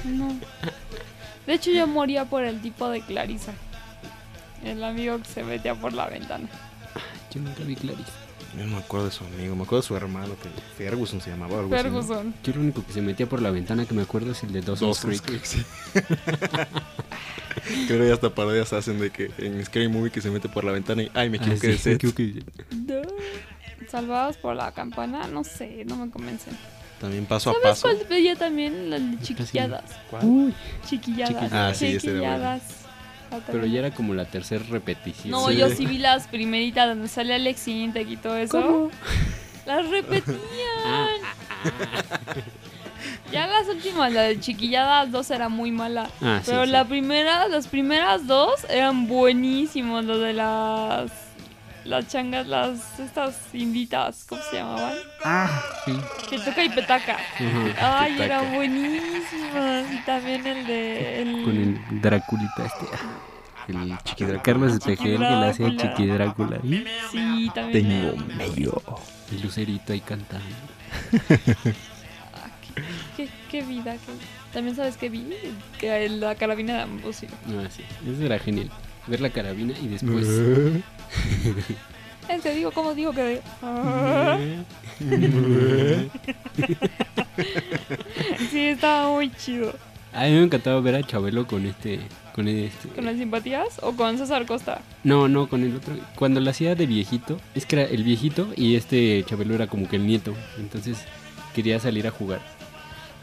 [0.04, 0.34] No.
[1.46, 3.52] De hecho, yo moría por el tipo de Clarisa.
[4.64, 6.48] El amigo que se metía por la ventana.
[7.32, 8.10] Yo nunca vi Clarice.
[8.56, 11.30] Yo no me acuerdo de su amigo, me acuerdo de su hermano, que Ferguson se
[11.30, 11.58] llamaba.
[11.58, 11.90] Algo así, ¿no?
[12.02, 12.34] Ferguson.
[12.44, 14.60] Yo lo único que se metía por la ventana que me acuerdo es el de
[14.60, 15.42] Dawson's Dawson's Creek.
[15.42, 15.64] Creek, sí.
[17.88, 20.72] Creo que hasta parodias hacen de que en Scary Movie que se mete por la
[20.72, 22.44] ventana y ay me Ah, equivoqué sí, de set.
[22.72, 23.02] No.
[23.88, 26.56] Salvados por la campana, no sé, no me convencen.
[27.00, 27.82] También paso a ¿Sabes paso.
[27.82, 28.88] cuál veía también?
[28.90, 29.84] Las de chiquilladas.
[30.22, 30.54] Uy,
[30.88, 31.52] Chiquilladas.
[31.52, 32.22] Ah, sí, ese bueno.
[32.22, 32.62] chiquilladas.
[32.62, 32.83] Ah,
[33.30, 33.72] pero también.
[33.72, 35.30] ya era como la tercera repetición.
[35.30, 35.56] No, Sí.
[35.56, 38.60] yo sí vi las primeritas donde sale Alex Intec y todo eso.
[38.62, 38.90] ¿Cómo?
[39.66, 40.36] Las repetían.
[40.86, 41.08] Ah,
[43.32, 46.08] Ya las últimas, la de chiquilladas 2 era muy mala.
[46.20, 46.70] Ah, sí, pero sí.
[46.70, 50.04] la primera, las primeras dos eran buenísimos.
[50.04, 51.10] Lo de las.
[51.84, 52.98] Las changas, las.
[52.98, 54.94] Estas inditas, ¿cómo se llamaban?
[55.22, 55.92] Ah, sí.
[56.30, 57.16] Que toca y petaca.
[57.38, 57.68] Ujú.
[57.80, 58.24] Ay, Petaca.
[58.24, 59.92] eran buenísimas.
[59.92, 61.22] Y también el de.
[61.22, 61.42] El...
[61.44, 62.86] Con el Draculita este.
[63.68, 64.42] El Chiqui Drácula.
[64.42, 65.94] Carlos Espejel que le hacía Drácula.
[65.94, 66.56] Chiqui Drácula.
[66.64, 66.84] ¿eh?
[67.12, 67.88] Sí, también.
[67.88, 68.82] Tengo era- medio.
[69.32, 70.44] El lucerito ahí cantando.
[72.34, 72.48] Ah,
[73.16, 73.92] ¿Qué, qué, qué vida.
[73.94, 75.26] qué- También sabes que vi
[75.78, 77.28] que la carabina de Ambrosio.
[77.46, 77.82] No, así.
[78.06, 78.70] Eso era genial.
[79.06, 80.26] Ver la carabina y después.
[82.42, 83.40] Que digo, ¿cómo digo que.?
[88.50, 89.72] sí, estaba muy chido.
[90.12, 92.00] A mí me encantaba ver a Chabelo con este.
[92.34, 92.88] Con este.
[92.88, 94.80] ¿Con las simpatías o con César Costa?
[95.02, 95.94] No, no, con el otro.
[96.16, 99.88] Cuando lo hacía de viejito, es que era el viejito y este Chabelo era como
[99.88, 100.34] que el nieto.
[100.58, 100.98] Entonces
[101.54, 102.40] quería salir a jugar.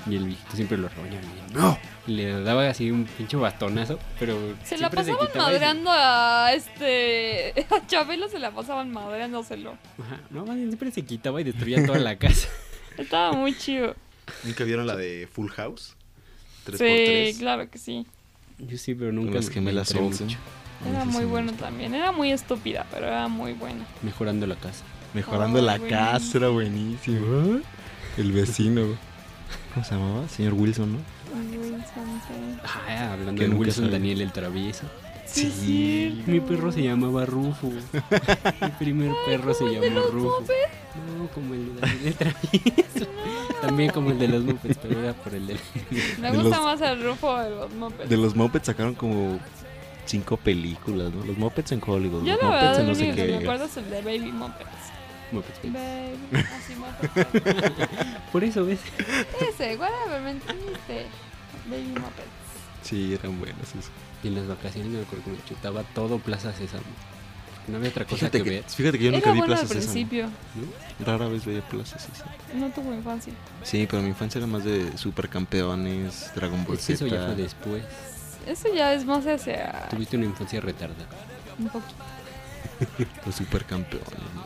[0.09, 1.27] Y el viejito siempre lo regañaba.
[1.53, 1.77] ¡No!
[2.07, 4.35] Le daba así un pinche bastonazo, pero.
[4.63, 7.53] Se la pasaban se- madreando a este.
[7.71, 9.77] A Chabelo se la pasaban madreándoselo.
[9.99, 12.47] Ajá, no, más bien siempre se quitaba y destruía toda la casa.
[12.97, 13.95] Estaba muy chido.
[14.43, 15.95] ¿Nunca vieron la de Full House?
[16.65, 17.33] 3x3.
[17.33, 18.05] Sí, claro que sí.
[18.57, 20.27] Yo sí, pero nunca las me- gemelas Olsen.
[20.27, 20.39] mucho.
[20.89, 21.93] Era muy bueno también.
[21.93, 23.85] Era muy estúpida, pero era muy buena.
[24.01, 24.83] Mejorando la casa.
[25.13, 26.01] Mejorando la buenísimo.
[26.01, 27.59] casa, era buenísimo.
[28.17, 28.97] El vecino.
[29.73, 30.27] ¿Cómo se llamaba?
[30.29, 30.99] Señor Wilson, ¿no?
[31.85, 32.59] Sí.
[32.87, 33.97] Ah, hablando de Wilson sale.
[33.97, 34.83] Daniel el travieso.
[35.25, 36.23] Sí, Sí.
[36.27, 37.67] Mi perro se llamaba Rufo.
[37.69, 40.43] Mi primer perro se llamó Rufo.
[41.17, 43.11] No, como el de Daniel el travieso.
[43.61, 45.57] También como el de los Muppets, pero era por el de
[46.19, 48.09] Me De gusta los- más el rufo de los Muppets.
[48.09, 49.39] De los Muppets sacaron como
[50.05, 51.23] cinco películas, ¿no?
[51.23, 53.35] Los Muppets en Hollywood, Yo los la Muppets verdad en no sé que me qué.
[53.37, 54.69] acuerdo es el de Baby Muppets.
[55.31, 55.59] Muppets.
[55.63, 57.77] Baby, así Muppets.
[58.33, 58.79] Por eso, ¿ves?
[59.49, 61.05] Ese, whatever, ¿me entendiste?
[61.69, 62.27] Baby Muppets.
[62.83, 63.89] Sí, eran buenos esos.
[64.23, 66.83] Y en las vacaciones me acuerdo que me chutaba todo Plaza Sésamo.
[67.67, 68.63] No había otra cosa Fíjate que que, ver.
[68.63, 69.93] fíjate que yo nunca vi bueno al Plaza Sésamo.
[69.93, 70.29] principio.
[71.05, 72.31] Rara vez veía Plaza Sésamo.
[72.55, 73.33] No tuvo infancia.
[73.63, 77.35] Sí, pero mi infancia era más de Supercampeones, Dragon Ball Es que eso ya fue
[77.35, 77.83] después.
[78.47, 81.07] Eso ya es más hacia Tuviste una infancia retardada.
[81.59, 81.93] un poquito.
[83.25, 84.07] Los Supercampeones.
[84.35, 84.43] no,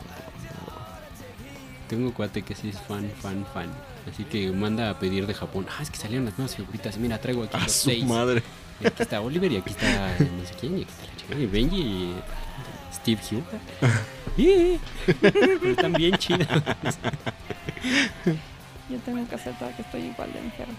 [1.88, 3.70] Tengo un cuate que sí es fan, fan, fan.
[4.12, 5.66] Así que manda a pedir de Japón.
[5.68, 6.96] Ah, es que salieron las nuevas figuritas.
[6.98, 7.56] Mira, traigo aquí.
[7.56, 8.04] A los su seis.
[8.04, 8.42] madre.
[8.80, 10.78] Y aquí está Oliver y aquí está no sé quién.
[10.78, 11.34] Y aquí está la chica.
[11.38, 12.14] Y Benji y
[12.94, 13.44] Steve Hugh.
[14.36, 14.78] Sí,
[15.22, 16.46] Pero están bien chidos.
[18.90, 20.74] Yo tengo que aceptar que estoy igual de enfermo.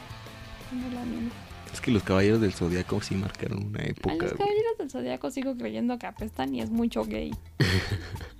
[0.69, 1.31] Como la niña.
[1.73, 4.13] Es que los Caballeros del Zodiaco sí marcaron una A época.
[4.15, 4.37] los güey.
[4.37, 7.31] caballeros del zodiaco sigo creyendo que apestan y es mucho gay.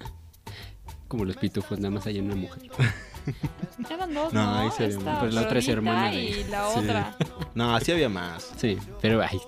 [1.08, 2.64] Como los pitufos, nada más hay una mujer.
[3.90, 4.56] Eran dos, No, ¿no?
[4.60, 5.20] ahí se más.
[5.22, 6.80] Pero la otra es hermana de- Y la Sí.
[6.80, 7.16] otra,
[7.56, 8.52] No, así había más.
[8.58, 9.40] Sí, pero ay,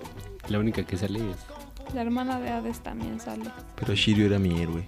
[0.48, 3.44] la única que sale es la hermana de Hades también sale.
[3.76, 4.86] Pero Shiryu era mi héroe.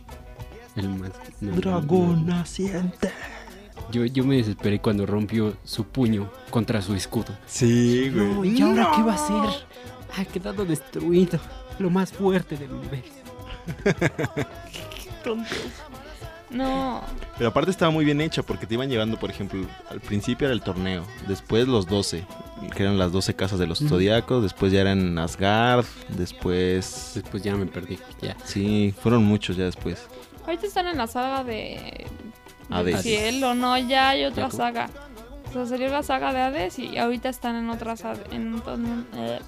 [0.76, 1.10] el más.
[1.40, 2.36] no, Dragón no.
[2.36, 3.10] naciente.
[3.90, 7.36] Yo, yo me desesperé cuando rompió su puño contra su escudo.
[7.46, 9.66] Sí, No, ¿y ahora qué va a hacer?
[10.16, 11.38] Ha quedado destruido.
[11.78, 13.10] Lo más fuerte del universo.
[16.52, 17.00] No,
[17.38, 20.54] Pero aparte estaba muy bien hecha porque te iban llevando, por ejemplo, al principio era
[20.54, 22.24] el torneo, después los 12,
[22.76, 27.12] que eran las 12 casas de los zodiacos, después ya eran Asgard, después...
[27.14, 27.98] Después ya me perdí.
[28.20, 28.36] Ya.
[28.44, 30.06] Sí, fueron muchos ya después.
[30.44, 32.06] ahorita están en la saga de...
[32.70, 32.94] Hades.
[32.94, 34.88] del cielo, no, ya hay otra saga.
[35.50, 38.20] O sea, salió la saga de Hades y ahorita están en otra saga.
[38.30, 38.62] En,
[39.16, 39.40] eh,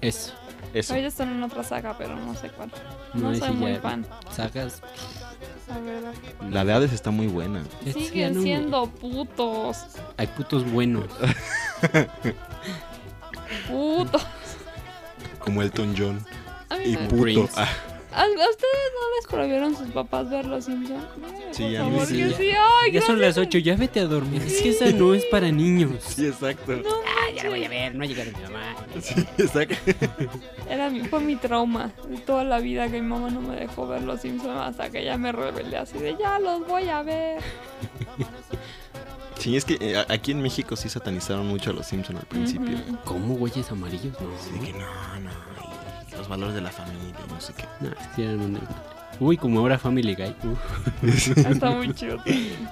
[0.00, 0.32] Eso.
[0.72, 0.92] Eso.
[0.92, 2.70] ahorita están en otra saga, pero no sé cuál.
[3.14, 4.82] No, No soy muy fan, Sagas.
[5.68, 6.12] La verdad.
[6.50, 7.62] La de Hades está muy buena.
[7.92, 9.78] Siguen siendo putos.
[10.16, 11.04] Hay putos buenos.
[13.68, 14.22] Putos.
[15.38, 16.24] Como Elton John.
[16.68, 17.48] A mí Y me- puto.
[17.56, 17.68] Ah,
[18.12, 21.04] ¿A, ustedes no les prohibieron sus papás ver los Simpsons?
[21.52, 22.16] Sí, a mí sí.
[22.16, 22.50] que sí.
[22.82, 24.42] Ay, Ya son las 8, ya vete a dormir.
[24.42, 25.92] Es que esa no es para niños.
[26.00, 26.72] sí, exacto.
[26.72, 26.82] No
[27.38, 28.76] Ya la voy a ver, no ha llegado mi mamá.
[29.00, 29.74] Sí, exacto.
[30.68, 33.86] Era mi, fue mi trauma de toda la vida que mi mamá no me dejó
[33.86, 37.40] ver los Simpsons hasta que ya me rebelé así de ya los voy a ver.
[39.38, 42.76] Sí, es que eh, aquí en México sí satanizaron mucho a los Simpsons al principio.
[43.04, 44.14] ¿Cómo güeyes amarillos?
[44.20, 44.78] No, que no,
[45.20, 45.30] no.
[46.12, 47.64] y los valores de la familia, y no sé qué.
[47.80, 48.60] No, es que eran una-
[49.20, 50.34] Uy, como ahora Family Guy.
[50.44, 52.16] Uf, Está muy chido.
[52.18, 52.68] también.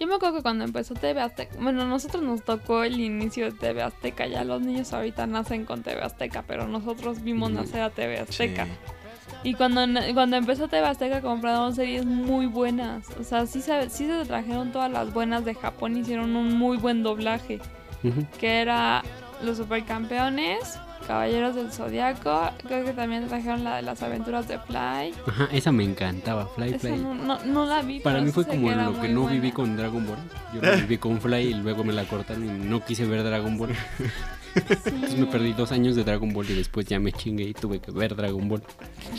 [0.00, 3.46] Yo me acuerdo que cuando empezó TV Azteca, bueno, a nosotros nos tocó el inicio
[3.46, 7.82] de TV Azteca, ya los niños ahorita nacen con TV Azteca, pero nosotros vimos nacer
[7.82, 8.64] a TV Azteca.
[8.66, 8.70] Sí.
[9.44, 9.82] Y cuando,
[10.14, 13.06] cuando empezó TV Azteca compraron series muy buenas.
[13.20, 16.76] O sea, sí, se- sí se trajeron todas las buenas de Japón, hicieron un muy
[16.76, 17.60] buen doblaje.
[18.38, 19.02] Que era
[19.42, 22.50] Los Supercampeones, Caballeros del Zodiaco.
[22.66, 25.14] Creo que también trajeron la de las aventuras de Fly.
[25.26, 26.96] Ajá, esa me encantaba, Fly Esa Fly.
[26.98, 28.00] no, no, no la vi.
[28.00, 29.34] Para mí fue como lo que no buena.
[29.34, 30.16] viví con Dragon Ball.
[30.54, 33.56] Yo lo viví con Fly y luego me la cortaron y no quise ver Dragon
[33.56, 33.70] Ball.
[34.54, 37.80] Entonces me perdí dos años de Dragon Ball y después ya me chingué y tuve
[37.80, 38.62] que ver Dragon Ball.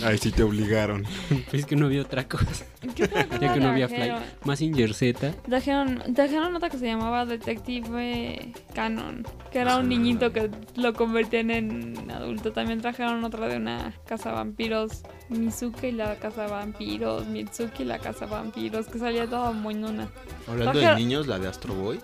[0.03, 1.03] Ay, sí te obligaron.
[1.49, 2.65] Pues es que no había otra cosa.
[2.95, 4.11] ¿Qué otra cosa Ya que no había Fly.
[4.45, 5.31] Mazinger Z.
[5.47, 11.51] Trajeron, trajeron otra que se llamaba Detective Canon, que era un niñito que lo convertían
[11.51, 12.51] en adulto.
[12.51, 17.99] También trajeron otra de una casa vampiros, Mizuki y la casa vampiros, Mitsuki y la
[17.99, 20.07] casa vampiros, que salía toda moñona.
[20.47, 21.99] Hablando Trajeron- de niños, la de Astro Boy.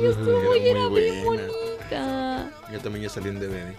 [0.00, 1.42] Ay, estuvo y era muy bien buena.
[1.46, 2.48] bonita.
[2.72, 3.74] Yo también ya salí en DVD.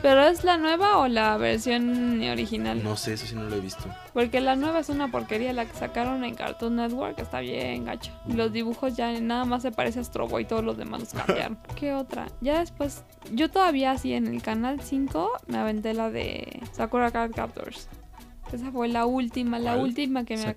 [0.00, 2.82] ¿Pero es la nueva o la versión original?
[2.82, 3.84] No sé, eso sí no lo he visto.
[4.14, 8.18] Porque la nueva es una porquería, la que sacaron en Cartoon Network está bien gacha.
[8.26, 11.12] Y los dibujos ya nada más se parece a Astro Boy, todos los demás los
[11.12, 11.58] cambiaron.
[11.76, 12.28] ¿Qué otra?
[12.40, 17.32] Ya después, yo todavía así en el canal 5 me aventé la de Sakura Card
[17.34, 17.88] Captors.
[18.50, 19.84] Esa fue la última, la ¿Cuál?
[19.84, 20.56] última que me,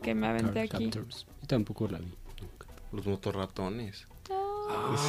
[0.00, 0.84] que me aventé Card aquí.
[0.90, 1.26] Captors.
[1.40, 2.14] Yo tampoco la vi.
[2.40, 2.68] nunca.
[2.92, 4.06] Los motorratones.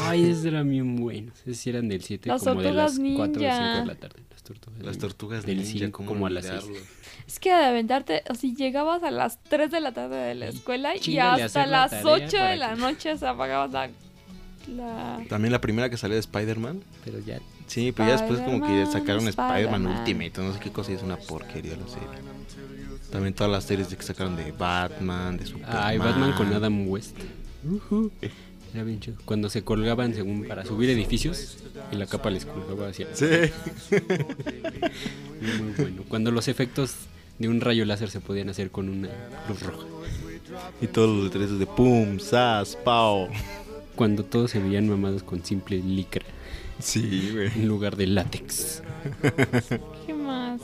[0.03, 1.39] Ay, esos eran bien buenos.
[1.45, 3.79] Esos sí eran del 7 Las como de las tortugas 4 o 5 ninja.
[3.81, 4.23] de la tarde.
[4.31, 4.99] Las tortugas, Las ninja.
[5.07, 6.63] tortugas Del ninja, cinco ¿cómo como a las seis.
[6.63, 6.87] olvidarlo?
[7.27, 10.47] Es que de aventarte, o si llegabas a las 3 de la tarde de la
[10.47, 13.89] escuela y a hasta la las tarea 8 de la noche se apagaba la...
[14.75, 15.23] la...
[15.27, 16.81] También la primera que salió de Spider-Man.
[17.03, 17.39] Pero ya.
[17.67, 19.87] Sí, pero ya después como que sacaron Spider-Man.
[19.87, 22.07] Ultimate, no sé qué cosa, y es una porquería la serie.
[23.11, 25.77] También todas las series de que sacaron de Batman, de Superman.
[25.83, 27.17] Ay, Batman con Adam West.
[27.67, 28.11] Ujú.
[28.75, 29.15] Era bien chido.
[29.23, 31.57] Cuando se colgaban según para subir edificios
[31.93, 33.07] y la capa les colgaba hacia.
[33.15, 33.25] Sí.
[35.41, 36.03] Muy, muy bueno.
[36.09, 36.93] Cuando los efectos
[37.39, 39.07] de un rayo láser se podían hacer con una
[39.47, 39.85] luz roja.
[40.81, 43.29] Y todos los letreros de pum, sas, pao.
[43.95, 46.25] Cuando todos se veían mamados con simple licra
[46.79, 47.47] Sí, güey.
[47.55, 48.83] en lugar de látex.
[50.05, 50.59] ¿Qué más?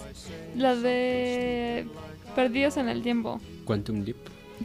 [0.57, 1.87] La de
[2.35, 3.39] Perdidos en el Tiempo.
[3.63, 4.17] Quantum Leap.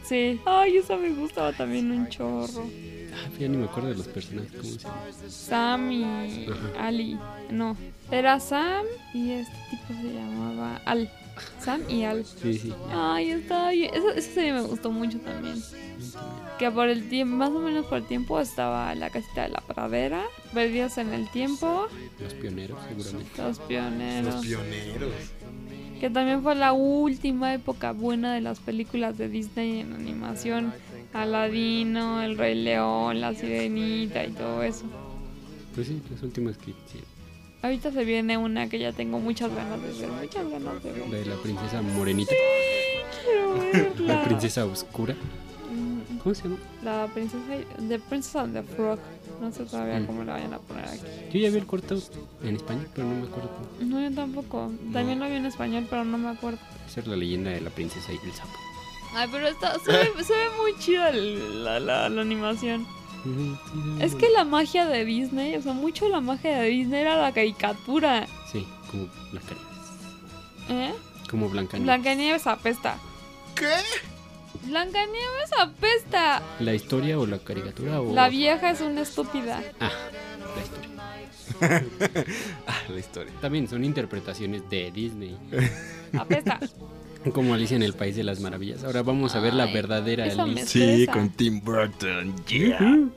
[0.03, 0.39] Sí.
[0.45, 2.65] Ay, esa me gustaba también un chorro.
[3.39, 4.51] Ya ni me acuerdo de los personajes.
[4.51, 5.01] ¿Cómo se llama?
[5.27, 6.47] Sam y
[6.79, 7.17] Ali.
[7.49, 7.77] No,
[8.11, 11.09] era Sam y este tipo se llamaba Al.
[11.59, 12.25] Sam y Al.
[12.25, 12.73] Sí, sí.
[12.91, 13.93] Ay, está bien.
[13.93, 15.61] Esa, esa serie me gustó mucho también.
[16.57, 19.61] Que por el tiempo, más o menos por el tiempo, estaba la casita de la
[19.61, 21.87] pradera, Perdidos en el Tiempo,
[22.19, 23.41] Los pioneros, seguramente.
[23.41, 24.35] Los Pioneros.
[24.35, 25.13] Los pioneros.
[25.99, 30.73] Que también fue la última época buena de las películas de Disney en animación.
[31.21, 34.85] Aladino, El Rey León, La Sirenita y todo eso.
[35.75, 37.09] Pues sí, las últimas que hicieron.
[37.63, 41.05] Ahorita se viene una que ya tengo muchas ganas de ver, muchas ganas de ver.
[41.09, 42.33] De la princesa morenita.
[43.23, 43.53] Quiero
[43.99, 44.13] verla.
[44.15, 45.15] La princesa oscura.
[45.71, 46.57] Mm, ¿Cómo se llama?
[46.83, 47.43] La princesa,
[47.87, 48.99] The Princess and the Frog.
[49.41, 50.05] No sé todavía Mm.
[50.05, 51.01] cómo la vayan a poner aquí.
[51.33, 51.97] Yo ya vi el corto
[52.43, 53.89] en español, pero no me acuerdo cómo.
[53.89, 54.71] No, yo tampoco.
[54.93, 56.59] También lo vi en español, pero no me acuerdo.
[56.87, 58.51] Esa es la leyenda de la princesa y el sapo.
[59.17, 62.85] Ay, pero está, se, ve, se ve muy chida la, la, la animación.
[63.99, 67.31] Es que la magia de Disney, o sea, mucho la magia de Disney era la
[67.33, 68.27] caricatura.
[68.51, 69.89] Sí, como Blancanieves.
[70.69, 70.93] ¿Eh?
[71.31, 71.85] Como Blancanieves.
[71.85, 72.99] Blancanieves apesta.
[73.55, 73.73] ¿Qué?
[74.67, 76.43] Blancanieves apesta.
[76.59, 78.13] ¿La historia o la caricatura o...?
[78.13, 79.63] La vieja es una estúpida.
[79.79, 79.89] Ah,
[80.55, 80.87] la historia.
[82.67, 83.33] Ah, la historia.
[83.41, 85.35] También son interpretaciones de Disney.
[86.15, 86.59] Apesta.
[87.33, 88.83] Como Alicia en el País de las Maravillas.
[88.83, 90.65] Ahora vamos a ver la verdadera Alicia.
[90.65, 92.33] Sí, con Tim Burton.
[92.47, 93.07] Yeah.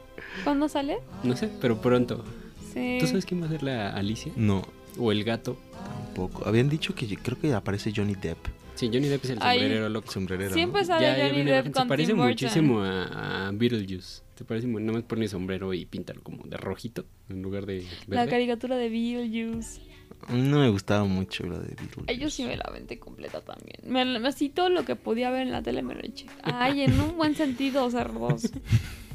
[0.45, 0.99] ¿Cuándo sale?
[1.23, 2.25] No sé, pero pronto.
[2.73, 2.99] Sí.
[3.01, 4.33] ¿Tú sabes quién va a ser la Alicia?
[4.37, 4.63] No,
[4.99, 5.57] ¿O el gato?
[5.85, 6.47] tampoco.
[6.49, 8.39] Habían dicho que creo que aparece Johnny Depp.
[8.75, 9.59] Sí, Johnny Depp es el Ay.
[9.59, 10.11] sombrerero loco.
[10.13, 10.55] Sombrerero.
[10.55, 10.87] Siempre ¿no?
[10.87, 14.23] sale Ya, Johnny Depp con Se parece Tim muchísimo a, a Beetlejuice.
[14.37, 17.85] Se parece, mu- nada más pone sombrero y píntalo como de rojito en lugar de
[18.07, 19.81] La caricatura de Beetlejuice.
[20.29, 22.19] A mí no me gustaba mucho la de Beetlejuice.
[22.19, 23.79] Yo sí me la aventé completa también.
[23.85, 26.27] Me, me- así todo lo que podía ver en la tele me lo eché.
[26.43, 28.51] Ay, en un buen sentido, cerdos.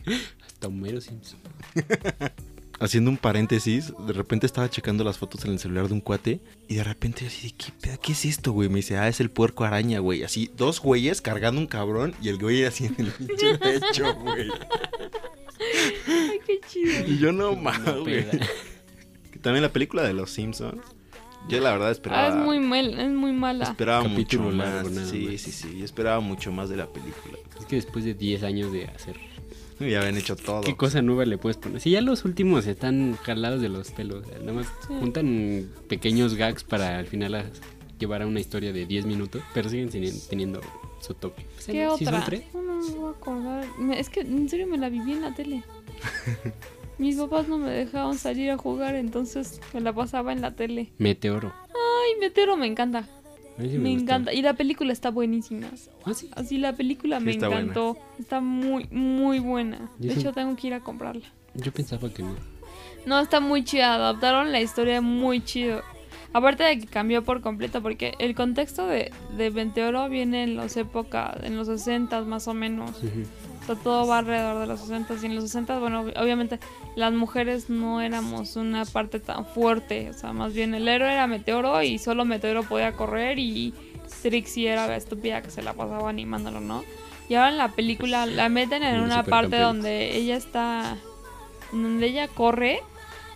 [0.45, 1.39] Hasta Homero Simpson.
[2.77, 6.41] Haciendo un paréntesis, de repente estaba checando las fotos en el celular de un cuate
[6.67, 7.97] y de repente así de, ¿qué, pedo?
[8.01, 8.67] ¿Qué es esto, güey?
[8.67, 10.23] Me dice, ah, es el puerco araña, güey.
[10.23, 14.49] Así, dos güeyes cargando un cabrón y el güey así en el pinche techo, güey.
[16.07, 17.07] Ay, qué chido.
[17.07, 18.25] Y yo no mames, güey.
[19.45, 20.81] También la película de los Simpsons.
[21.47, 22.25] Yo la verdad esperaba...
[22.25, 23.65] Ah, es muy mal, es muy mala.
[23.65, 24.67] Esperaba Capítulo mucho más.
[24.67, 24.95] largo, sí,
[25.31, 25.41] más.
[25.41, 25.77] sí, sí.
[25.77, 27.37] Yo esperaba mucho más de la película.
[27.59, 29.15] Es que después de 10 años de hacer...
[29.79, 30.61] Ya habían hecho todo.
[30.61, 31.79] ¿Qué cosa nueva le puedes poner?
[31.81, 34.25] Si ya los últimos están jalados de los pelos.
[34.39, 34.93] Nada más Sí.
[34.99, 37.51] juntan pequeños gags para al final
[37.99, 39.43] llevar a una historia de 10 minutos.
[39.53, 40.61] Pero siguen teni- teniendo
[41.01, 41.45] su toque.
[41.53, 42.25] Pues, ¿Qué ¿sí son otra?
[42.25, 42.43] tres?
[42.55, 43.65] No, no me voy a acordar.
[43.95, 45.63] Es que en serio me la viví en la tele.
[46.97, 50.91] Mis papás no me dejaban salir a jugar, entonces me la pasaba en la tele.
[50.97, 51.53] Meteoro.
[51.69, 53.07] Ay, Meteoro me encanta.
[53.59, 54.33] Sí me encanta.
[54.33, 55.67] Y la película está buenísima.
[56.05, 56.29] Ah, sí.
[56.35, 57.61] Así la película me está buena.
[57.63, 57.97] encantó.
[58.19, 59.89] Está muy, muy buena.
[59.99, 61.25] Yo De hecho, tengo que ir a comprarla.
[61.53, 62.35] Yo pensaba que no.
[63.05, 63.95] No, está muy chida.
[63.95, 65.81] Adaptaron la historia muy chido.
[66.33, 70.75] Aparte de que cambió por completo, porque el contexto de, de Venteoro viene en las
[70.75, 72.89] épocas, en los 60 más o menos.
[73.01, 73.23] Ujú.
[73.65, 76.59] O sea, todo va alrededor de los 60 y en los 60, bueno, ob- obviamente
[76.95, 80.11] las mujeres no éramos una parte tan fuerte.
[80.11, 83.73] O sea, más bien el héroe era Meteoro y solo Meteoro podía correr y
[84.21, 86.83] Trixie era la estúpida que se la pasaba animándolo, ¿no?
[87.27, 90.95] Y ahora en la película la meten en una parte donde ella está.
[91.71, 92.81] donde ella corre.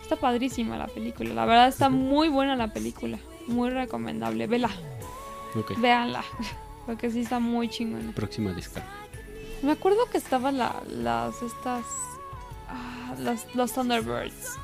[0.04, 1.34] Está padrísima la película.
[1.34, 3.18] La verdad está muy buena la película.
[3.48, 4.46] Muy recomendable.
[4.48, 4.70] Vela,
[5.56, 5.74] Ok.
[5.80, 6.24] véanla.
[6.86, 8.12] Porque sí está muy chingona.
[8.14, 8.90] Próxima descarga.
[9.62, 11.86] Me acuerdo que estaban la- las estas
[12.70, 14.58] ah, las, los Thunderbirds.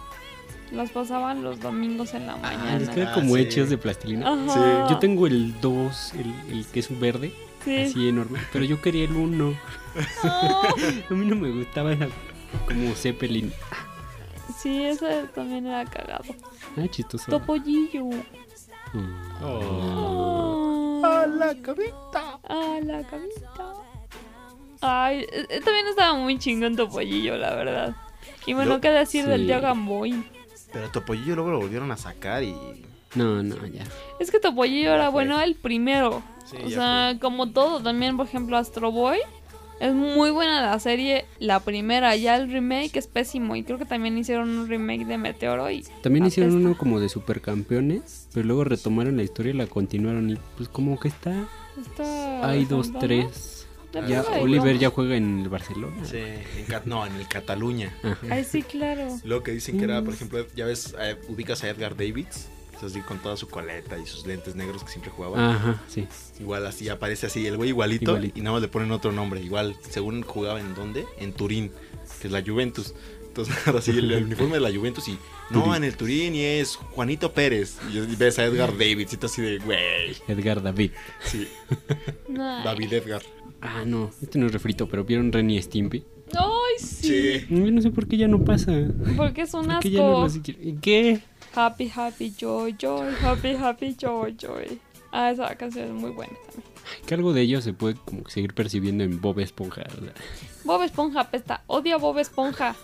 [0.72, 2.78] Las pasaban los domingos en la Ah, mañana.
[2.78, 3.42] es que Ah, como sí.
[3.42, 4.28] hechos de plastilina.
[4.34, 4.88] Ajá.
[4.90, 7.34] Yo tengo el 2, el, el que es un verde,
[7.64, 7.78] Sí.
[7.84, 8.40] así enorme.
[8.52, 9.36] Pero yo quería el 1.
[9.52, 9.56] No.
[11.10, 12.08] A mí no me gustaba, era
[12.68, 13.54] como Zeppelin.
[14.58, 16.24] Sí, ese también era cagado.
[16.78, 17.30] Ah, chistoso.
[17.30, 18.06] Topollillo.
[18.06, 19.44] Mm.
[19.44, 21.02] Oh.
[21.06, 21.22] Ah.
[21.24, 22.40] ¡A la cabita!
[22.50, 23.74] Ah, la camita.
[24.88, 27.96] Ay, eh, eh, también estaba muy chingón Topollillo, la verdad.
[28.46, 30.24] Y bueno, qué decir del tío Gamboy.
[30.72, 32.56] Pero Topollillo luego lo volvieron a sacar y.
[33.16, 33.84] No, no, ya.
[34.20, 35.24] Es que Topollillo era fue.
[35.24, 36.22] bueno el primero.
[36.46, 39.18] Sí, o sea, como todo, también, por ejemplo, Astro Boy.
[39.80, 42.16] Es muy buena la serie, la primera.
[42.16, 43.56] Ya el remake es pésimo.
[43.56, 45.70] Y creo que también hicieron un remake de Meteoro.
[45.70, 50.30] Y También hicieron uno como de supercampeones, pero luego retomaron la historia y la continuaron
[50.30, 51.46] y pues como que está...
[51.82, 53.55] está Hay dos, tres.
[54.42, 56.06] Oliver ya juega en el Barcelona.
[56.06, 57.96] Sí, en Cat- no, en el Cataluña.
[58.30, 59.08] Ay, sí, claro.
[59.24, 62.84] Lo que dicen que era, por ejemplo, ya ves, eh, ubicas a Edgar Davids, es
[62.84, 65.54] así con toda su coleta y sus lentes negros que siempre jugaba.
[65.56, 66.08] Ajá, sí.
[66.40, 68.38] Igual así aparece así, el güey igualito, Igualito.
[68.38, 69.42] y nada más le ponen otro nombre.
[69.42, 71.72] Igual, según jugaba en dónde, en Turín,
[72.22, 72.94] que es la Juventus.
[73.28, 75.18] Entonces, ahora sí, el, el uniforme de la Juventus y
[75.52, 75.76] no, Turín.
[75.76, 77.78] en el Turín y es Juanito Pérez.
[77.94, 80.16] Y ves a Edgar Davids y tú así de, güey.
[80.28, 80.92] Edgar David.
[81.24, 81.48] Sí.
[82.30, 83.22] David Edgar.
[83.62, 86.04] Ah, no, este no es refrito, pero vieron Ren y Stimpy.
[86.34, 87.40] Ay, sí.
[87.40, 87.46] Sí.
[87.50, 88.72] Yo no sé por qué ya no pasa.
[89.16, 90.40] Porque es un ya no asco.
[90.40, 91.22] los ¿Y qué?
[91.54, 93.14] Happy, happy, joy, joy.
[93.22, 94.80] Happy, happy, joy, joy.
[95.12, 96.76] Ah, esa canción es muy buena también.
[97.06, 99.84] Que algo de ello se puede como que seguir percibiendo en Bob Esponja.
[99.98, 100.14] o sea.
[100.66, 101.64] Bob Esponja apesta.
[101.68, 102.76] Odio a Bob Esponja.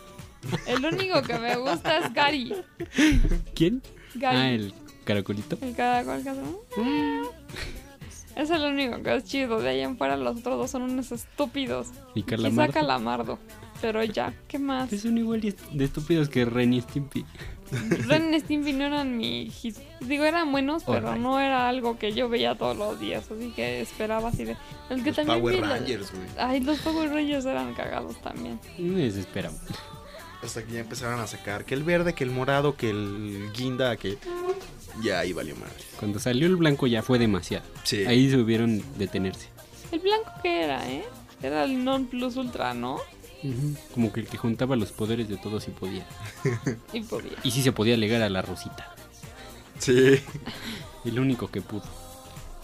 [0.66, 2.54] El único que me gusta es Gary.
[3.54, 3.82] ¿Quién?
[4.16, 4.38] Gary.
[4.38, 5.58] Ah, el caracolito.
[5.62, 6.32] El caracol que
[8.36, 9.60] Es el único que es chido.
[9.62, 11.88] De ahí en fuera los otros dos son unos estúpidos.
[12.16, 12.74] Y Quizá Calamardo.
[12.74, 13.40] Calamardo.
[13.82, 14.90] Pero ya, ¿qué más?
[14.92, 17.26] Son igual de estúpidos que Ren y Stimpy.
[18.08, 19.52] Ren y Stimpy no eran mi.
[20.02, 23.30] Digo, eran buenos, pero no era algo que yo veía todos los días.
[23.32, 24.56] Así que esperaba así de.
[24.90, 26.28] El que Los también Power Rangers, güey.
[26.38, 28.60] Ay, los Power Rangers eran cagados también.
[28.78, 29.52] Y me desespera.
[30.44, 33.96] Hasta que ya empezaron a sacar que el verde, que el morado, que el guinda,
[33.96, 34.18] que.
[35.04, 35.74] Ya ahí valió madre.
[36.00, 37.66] Cuando salió el blanco ya fue demasiado.
[37.84, 38.06] Sí.
[38.06, 39.48] Ahí subieron detenerse.
[39.92, 41.04] El blanco que era, ¿eh?
[41.42, 43.00] Era el non plus ultra, ¿no?
[43.94, 46.06] Como que el que juntaba los poderes de todos y podía.
[46.94, 47.38] Y podía.
[47.44, 48.94] Y sí se podía alegar a la Rosita.
[49.80, 50.22] Sí.
[51.06, 51.84] El único que pudo.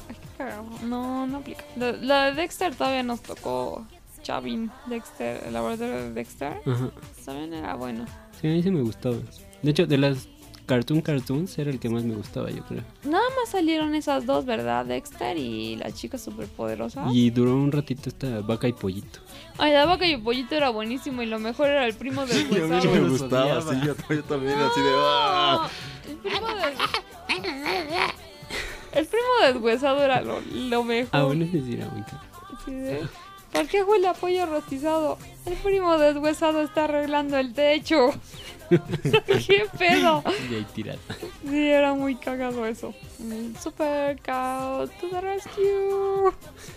[0.08, 0.86] Ay, qué.
[0.86, 1.64] No, no aplica.
[1.76, 3.88] La, la de Dexter todavía nos tocó.
[4.22, 6.62] Chavin, Dexter, el laboratorio de Dexter.
[6.66, 6.92] Ajá.
[7.26, 8.06] También era bueno.
[8.40, 9.16] Sí, a mí sí me gustaba.
[9.64, 10.28] De hecho, de las
[10.68, 12.84] Cartoon Cartoons era el que más me gustaba, yo creo.
[13.04, 14.86] Nada más salieron esas dos, ¿verdad?
[14.86, 17.06] Dexter y la chica superpoderosa.
[17.12, 19.20] Y duró un ratito esta vaca y pollito.
[19.58, 22.38] Ay, la vaca y el pollito era buenísimo y lo mejor era el primo del
[22.52, 24.92] Y a mí me gustaba, sí, yo, yo también así de...
[24.94, 25.70] "Ah".
[26.08, 26.74] El primo del...
[28.94, 31.10] El primo deshuesado era lo, lo mejor.
[31.12, 32.22] Ah, bueno, ese sí era muy caro.
[33.52, 35.18] ¿Por qué huele a pollo rostizado?
[35.46, 38.12] El primo deshuesado está arreglando el techo.
[38.70, 40.24] ¿Qué pedo?
[40.50, 41.00] Y ahí tirado.
[41.50, 42.94] Sí, era muy cagado eso.
[43.20, 46.32] Mm, Super cow to the rescue.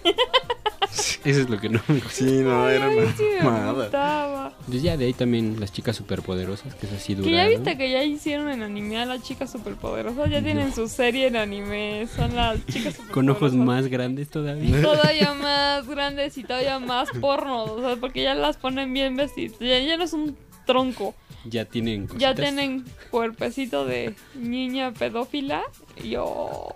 [1.24, 2.10] Eso es lo que no me gusta.
[2.10, 3.72] Sí, no, era Ay, una sí me mamada.
[3.84, 4.52] gustaba.
[4.66, 7.36] Pues ya de ahí también las chicas superpoderosas, que es así Que duraron.
[7.36, 10.30] ya viste que ya hicieron en anime a las chicas superpoderosas.
[10.30, 12.06] Ya tienen su serie en anime.
[12.14, 13.10] Son las chicas superpoderosas.
[13.12, 14.82] Con ojos más grandes todavía.
[14.82, 17.64] Todavía más grandes y todavía más porno.
[17.64, 19.58] O sea, porque ya las ponen bien vestidas.
[19.60, 20.36] Ya, ya no es un
[20.66, 21.14] tronco.
[21.46, 22.36] Ya tienen Ya cositas.
[22.36, 25.62] tienen cuerpecito de niña pedófila.
[26.02, 26.72] Y oh,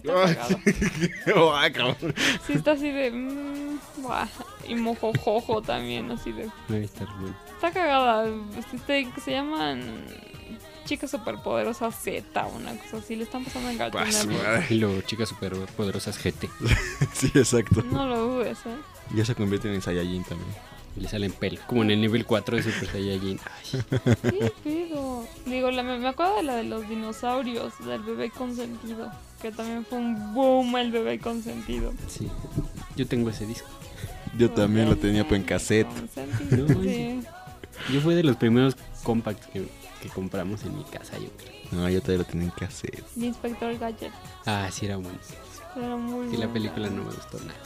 [0.00, 0.58] sí está cagado.
[1.54, 2.14] Ah, cabrón.
[2.46, 3.10] Sí está así de.
[3.10, 4.26] mm, buah.
[4.68, 6.48] Y mojojojo también, así de.
[6.68, 7.36] Debe estar bueno.
[7.54, 8.26] Está cagada.
[8.72, 9.82] Este, que se llaman.
[10.84, 13.16] Chicas superpoderosas Z, una cosa así.
[13.16, 14.46] Le están pasando en Cartoon Ah, su Network.
[14.48, 14.66] madre.
[14.70, 16.48] Y luego chicas superpoderosas GT.
[17.14, 17.82] Sí, exacto.
[17.90, 18.76] No lo dudes, ¿eh?
[19.14, 20.50] Ya se convierten en Saiyajin también.
[20.96, 21.58] Y le salen pelo.
[21.66, 23.40] Como en el nivel 4 de Super Saiyajin.
[23.44, 23.82] Ay,
[24.30, 25.26] ¿Qué pedo?
[25.46, 29.10] digo, la, me me acuerdo de la de los dinosaurios, del bebé consentido.
[29.44, 31.92] Que también fue un boom el bebé consentido.
[32.08, 32.30] Sí.
[32.96, 33.68] Yo tengo ese disco.
[34.38, 35.86] Yo también lo tenía pues en cassette.
[36.50, 37.20] No, sí.
[37.92, 39.66] Yo fue de los primeros compacts que,
[40.00, 41.52] que compramos en mi casa, yo creo.
[41.72, 43.04] No, yo todavía lo tenía en cassette.
[43.16, 44.12] Inspector Gadget.
[44.46, 45.18] Ah, sí, era bueno.
[45.76, 46.52] Era muy Y la buena.
[46.54, 47.58] película no me gustó nada.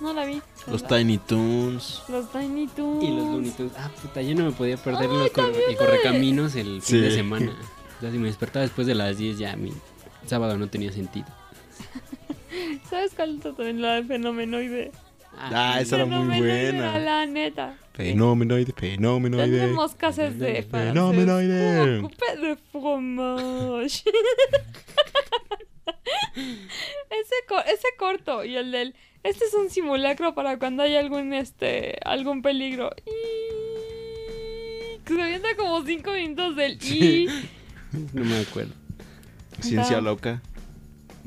[0.00, 0.40] No la vi.
[0.68, 0.86] Los.
[0.86, 2.02] Tiny Toons.
[2.08, 3.02] Los Tiny Toons.
[3.02, 3.72] Y los Looney Tunes.
[3.76, 7.00] Ah, puta, yo no me podía perder Ay, los cor- el correcaminos el fin Sí.
[7.00, 7.52] de semana.
[7.98, 9.72] O sea, si me despertaba después de las 10 ya mi
[10.26, 11.26] sábado no tenía sentido.
[12.90, 13.82] ¿Sabes cuál otra también?
[13.82, 14.92] La de Fenomenoide.
[15.36, 16.98] Ah, esa era muy buena.
[16.98, 17.76] La neta.
[17.94, 19.58] Fenomenoide, fenomenoide.
[19.60, 20.62] Tenemos casas de.
[20.62, 22.00] Fenomenoide.
[22.00, 24.04] Coupé de fromage.
[26.36, 28.94] ese, co- ese corto y el del...
[29.22, 32.90] Este es un simulacro para cuando hay algún, este, algún peligro.
[33.06, 33.10] Y...
[35.08, 37.28] Se avienta como cinco minutos del y...
[38.12, 38.74] No me acuerdo.
[39.60, 40.42] Ciencia loca.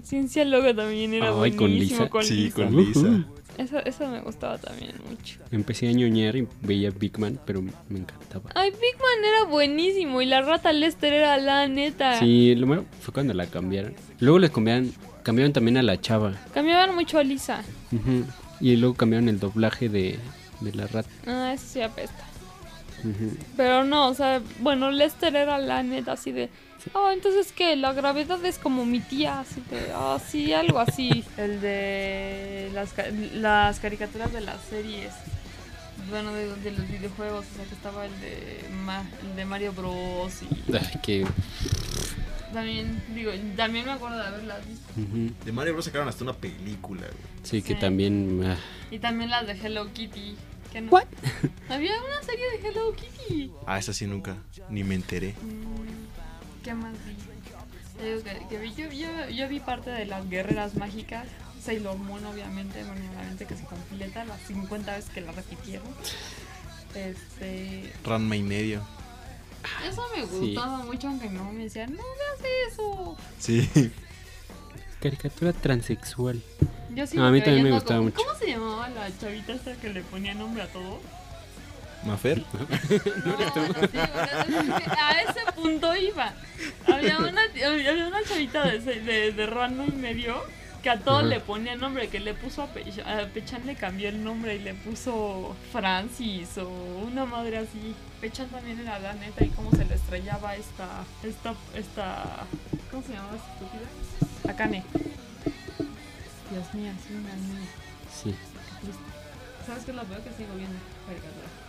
[0.03, 2.09] Ciencia Logo también era Ay, con buenísimo Lisa.
[2.09, 2.55] con Sí, Lisa.
[2.55, 3.25] con Lisa.
[3.57, 5.39] Eso, eso me gustaba también mucho.
[5.51, 8.51] Empecé a ñoñar y veía Big Man, pero me encantaba.
[8.55, 12.19] Ay, Big Man era buenísimo y la rata Lester era la neta.
[12.19, 13.95] Sí, lo malo fue cuando la cambiaron.
[14.19, 16.33] Luego les cambiaron, cambiaron también a la chava.
[16.53, 17.63] Cambiaban mucho a Lisa.
[18.61, 20.19] Y luego cambiaron el doblaje de,
[20.61, 21.09] de la rata.
[21.25, 22.23] Ah, eso sí apesta.
[23.57, 26.49] Pero no, o sea, bueno, Lester era la neta así de...
[26.93, 29.91] Oh, entonces que la gravedad es como mi tía, así de...
[29.93, 31.23] Ah, sí, algo así.
[31.37, 32.93] El de las,
[33.33, 35.11] las caricaturas de las series.
[36.09, 39.73] Bueno, de, de los videojuegos, o sea, que estaba el de, Ma- el de Mario
[39.73, 40.41] Bros.
[40.43, 41.25] y Ay, que...
[42.53, 44.85] también, digo, también me acuerdo de haberlas visto.
[45.43, 47.13] De Mario Bros sacaron hasta una película, güey.
[47.43, 47.79] Sí, que Sí.
[47.79, 48.41] también...
[48.45, 48.55] ah,
[48.89, 50.37] Y también las de Hello Kitty.
[50.71, 51.05] Que no- What?
[51.69, 53.51] Había una serie de Hello Kitty.
[53.65, 54.37] Ah, esa sí nunca.
[54.69, 55.35] Ni me enteré.
[55.41, 56.16] Mm,
[56.67, 57.15] ¿Qué más vi?
[57.97, 61.25] Te digo que, que vi- yo, yo, yo vi parte de las guerreras mágicas.
[61.63, 65.87] Sailor Moon, obviamente, bueno, obviamente que se completa las 50 veces que la repitieron.
[66.93, 67.93] Este.
[68.03, 68.81] Ranma y medio.
[69.87, 70.37] Eso me Sí.
[70.55, 73.17] gustaba mucho, aunque no me decían, no hagas eso.
[73.39, 73.69] Sí.
[75.01, 76.41] caricatura transexual.
[76.93, 78.17] Yo sí A mí también me gustaba como- mucho.
[78.25, 80.99] ¿Cómo se llamaba la chavita esta que le ponía nombre a todo?
[82.03, 82.43] ¿Mafer?
[83.25, 83.37] No,
[84.77, 86.33] sí, a ese punto iba.
[86.87, 90.41] Había una, había una chavita de, de, de Rano y medio
[90.81, 91.27] que a todo Ajá.
[91.27, 94.73] le ponía nombre, que le puso a, a Pechan le cambió el nombre y le
[94.73, 96.69] puso Francis o
[97.05, 97.95] una madre así.
[98.21, 102.45] Pechan también era la neta y cómo se le estrellaba esta, esta, esta,
[102.91, 104.53] ¿cómo se llamaba esta estúpida?
[104.53, 104.83] Akane.
[106.51, 107.67] Dios mío, sí, una niña.
[108.13, 108.35] Sí.
[109.65, 110.79] ¿Sabes qué es lo peor que sigo viendo?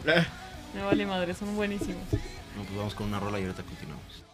[0.75, 2.05] Me vale madre, son buenísimos.
[2.57, 4.28] No, pues vamos con una rola y ahorita continuamos.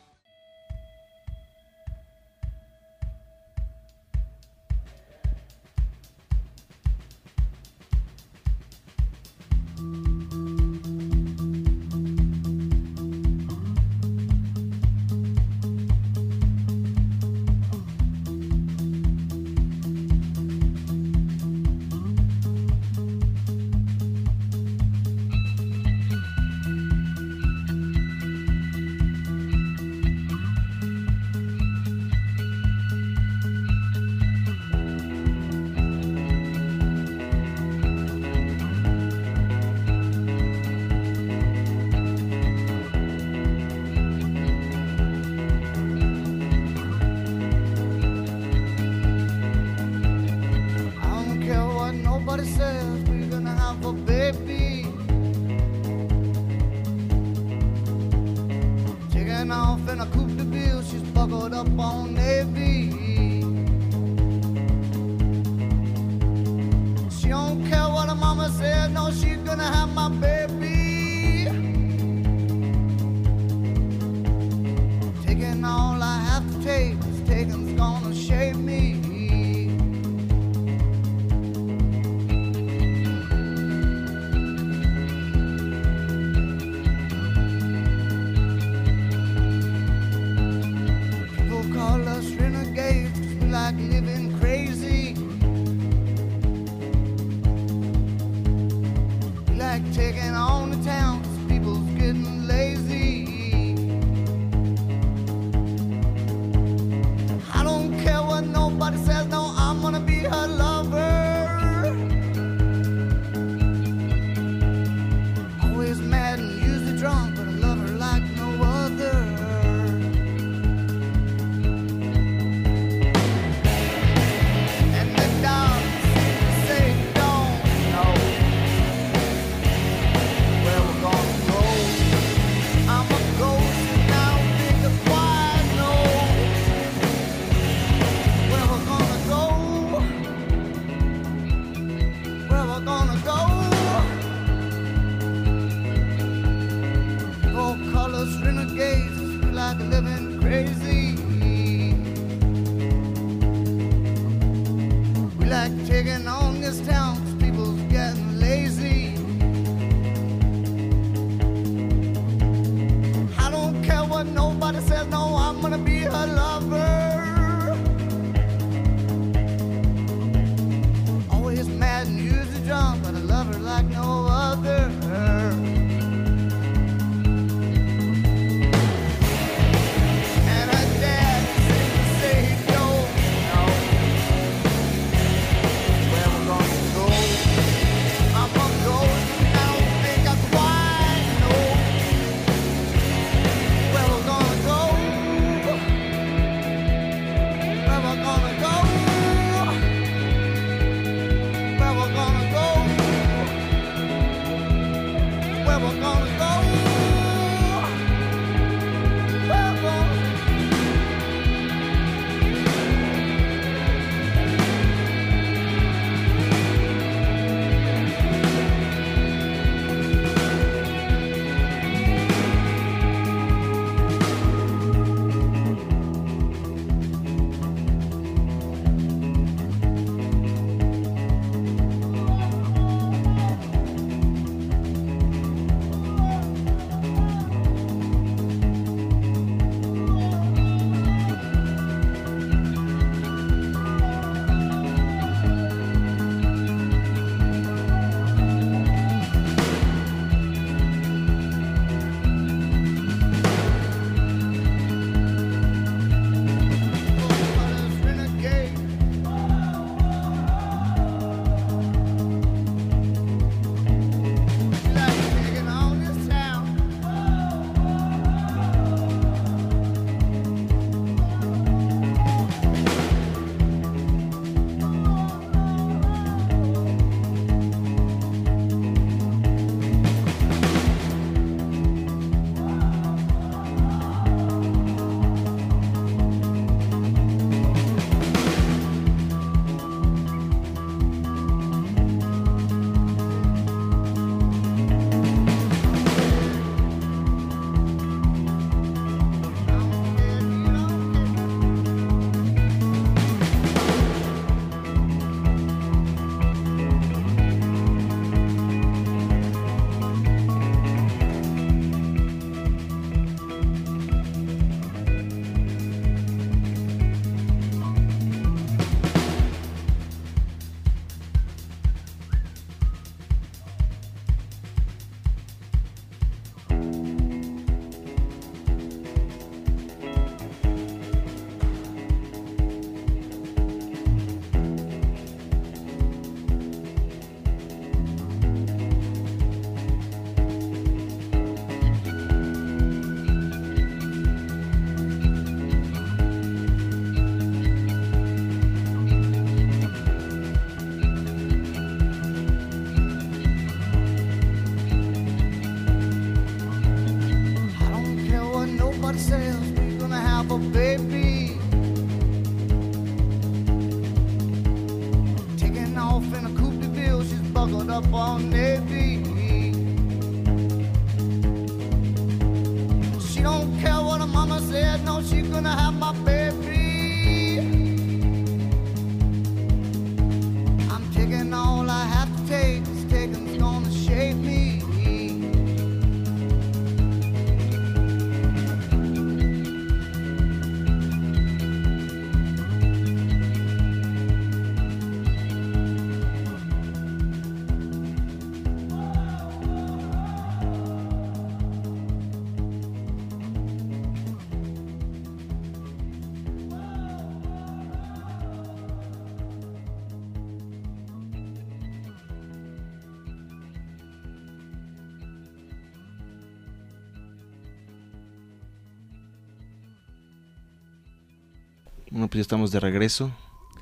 [422.34, 423.30] pues ya estamos de regreso.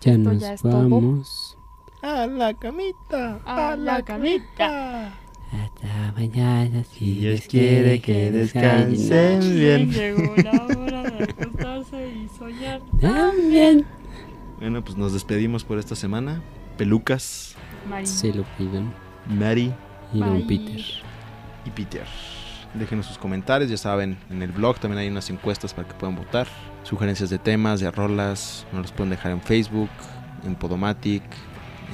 [0.02, 1.56] Ya nos vamos.
[2.02, 5.14] A la camita, a, la camita.
[5.50, 9.90] Hasta mañana, si Dios quiere que descansen bien.
[9.90, 13.86] Llegó la hora de acostarse y soñar también.
[14.58, 16.42] Bueno, pues nos despedimos por esta semana.
[16.76, 17.56] Pelucas.
[17.88, 18.06] Mari.
[18.06, 18.92] Se lo piden.
[19.30, 19.72] Mary.
[20.12, 20.84] Y don Peter.
[21.64, 22.06] Y Peter.
[22.74, 26.16] Déjenos sus comentarios, ya saben, en el blog también hay unas encuestas para que puedan
[26.16, 26.46] votar
[26.82, 29.90] sugerencias de temas, de rolas, nos los pueden dejar en Facebook,
[30.44, 31.22] en Podomatic,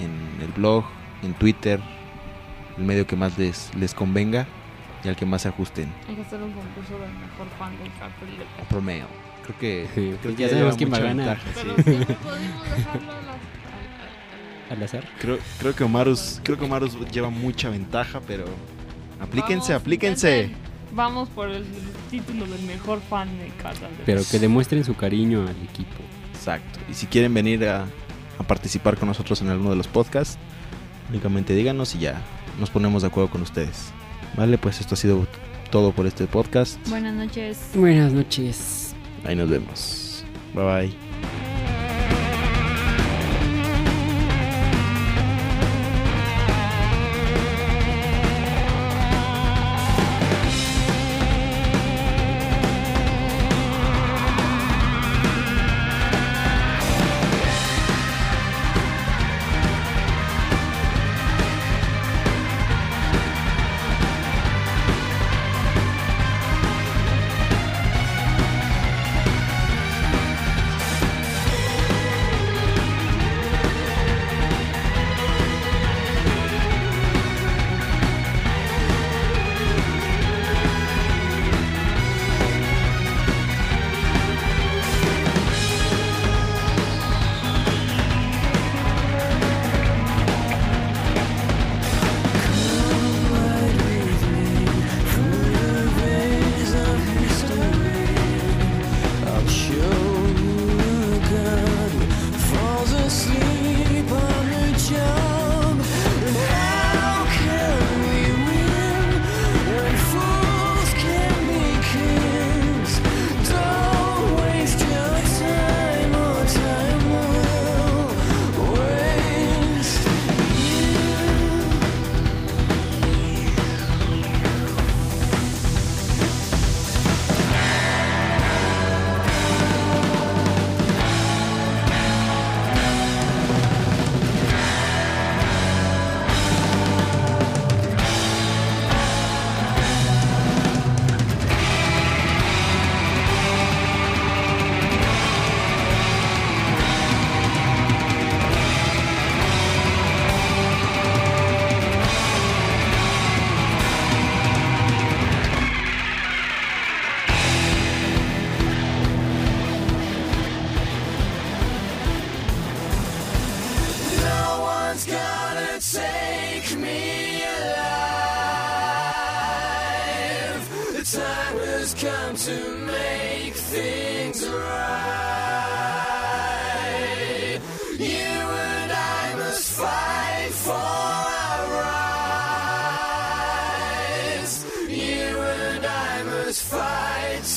[0.01, 0.85] en el blog,
[1.23, 1.81] en Twitter,
[2.77, 4.47] el medio que más les, les convenga
[5.05, 5.93] y al que más se ajusten.
[6.09, 8.45] Hay que hacer un concurso del mejor fan del capítulo.
[8.69, 9.05] Por mail.
[9.45, 11.39] Creo que, sí, creo pues que ya sabemos quién va a ganar.
[11.55, 11.83] Pero sí.
[11.83, 13.13] Pues, podemos dejarlo
[14.71, 15.05] al azar.
[15.19, 18.45] Creo, creo que Omarus, creo que Omarus lleva mucha ventaja, pero
[19.21, 20.43] aplíquense, Vamos, aplíquense.
[20.43, 20.68] Intenten.
[20.93, 21.65] Vamos por el
[22.11, 25.97] título del mejor fan de cartel de Pero que demuestren su cariño al equipo.
[26.35, 26.81] Exacto.
[26.91, 27.85] Y si quieren venir a,
[28.39, 30.39] a participar con nosotros en alguno de los podcasts,
[31.11, 32.23] únicamente díganos y ya
[32.59, 33.91] nos ponemos de acuerdo con ustedes.
[34.37, 35.27] Vale, pues esto ha sido
[35.71, 36.79] todo por este podcast.
[36.89, 37.71] Buenas noches.
[37.75, 38.95] Buenas noches.
[39.25, 40.25] Ahí nos vemos.
[40.55, 41.08] Bye bye.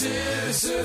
[0.02, 0.82] To make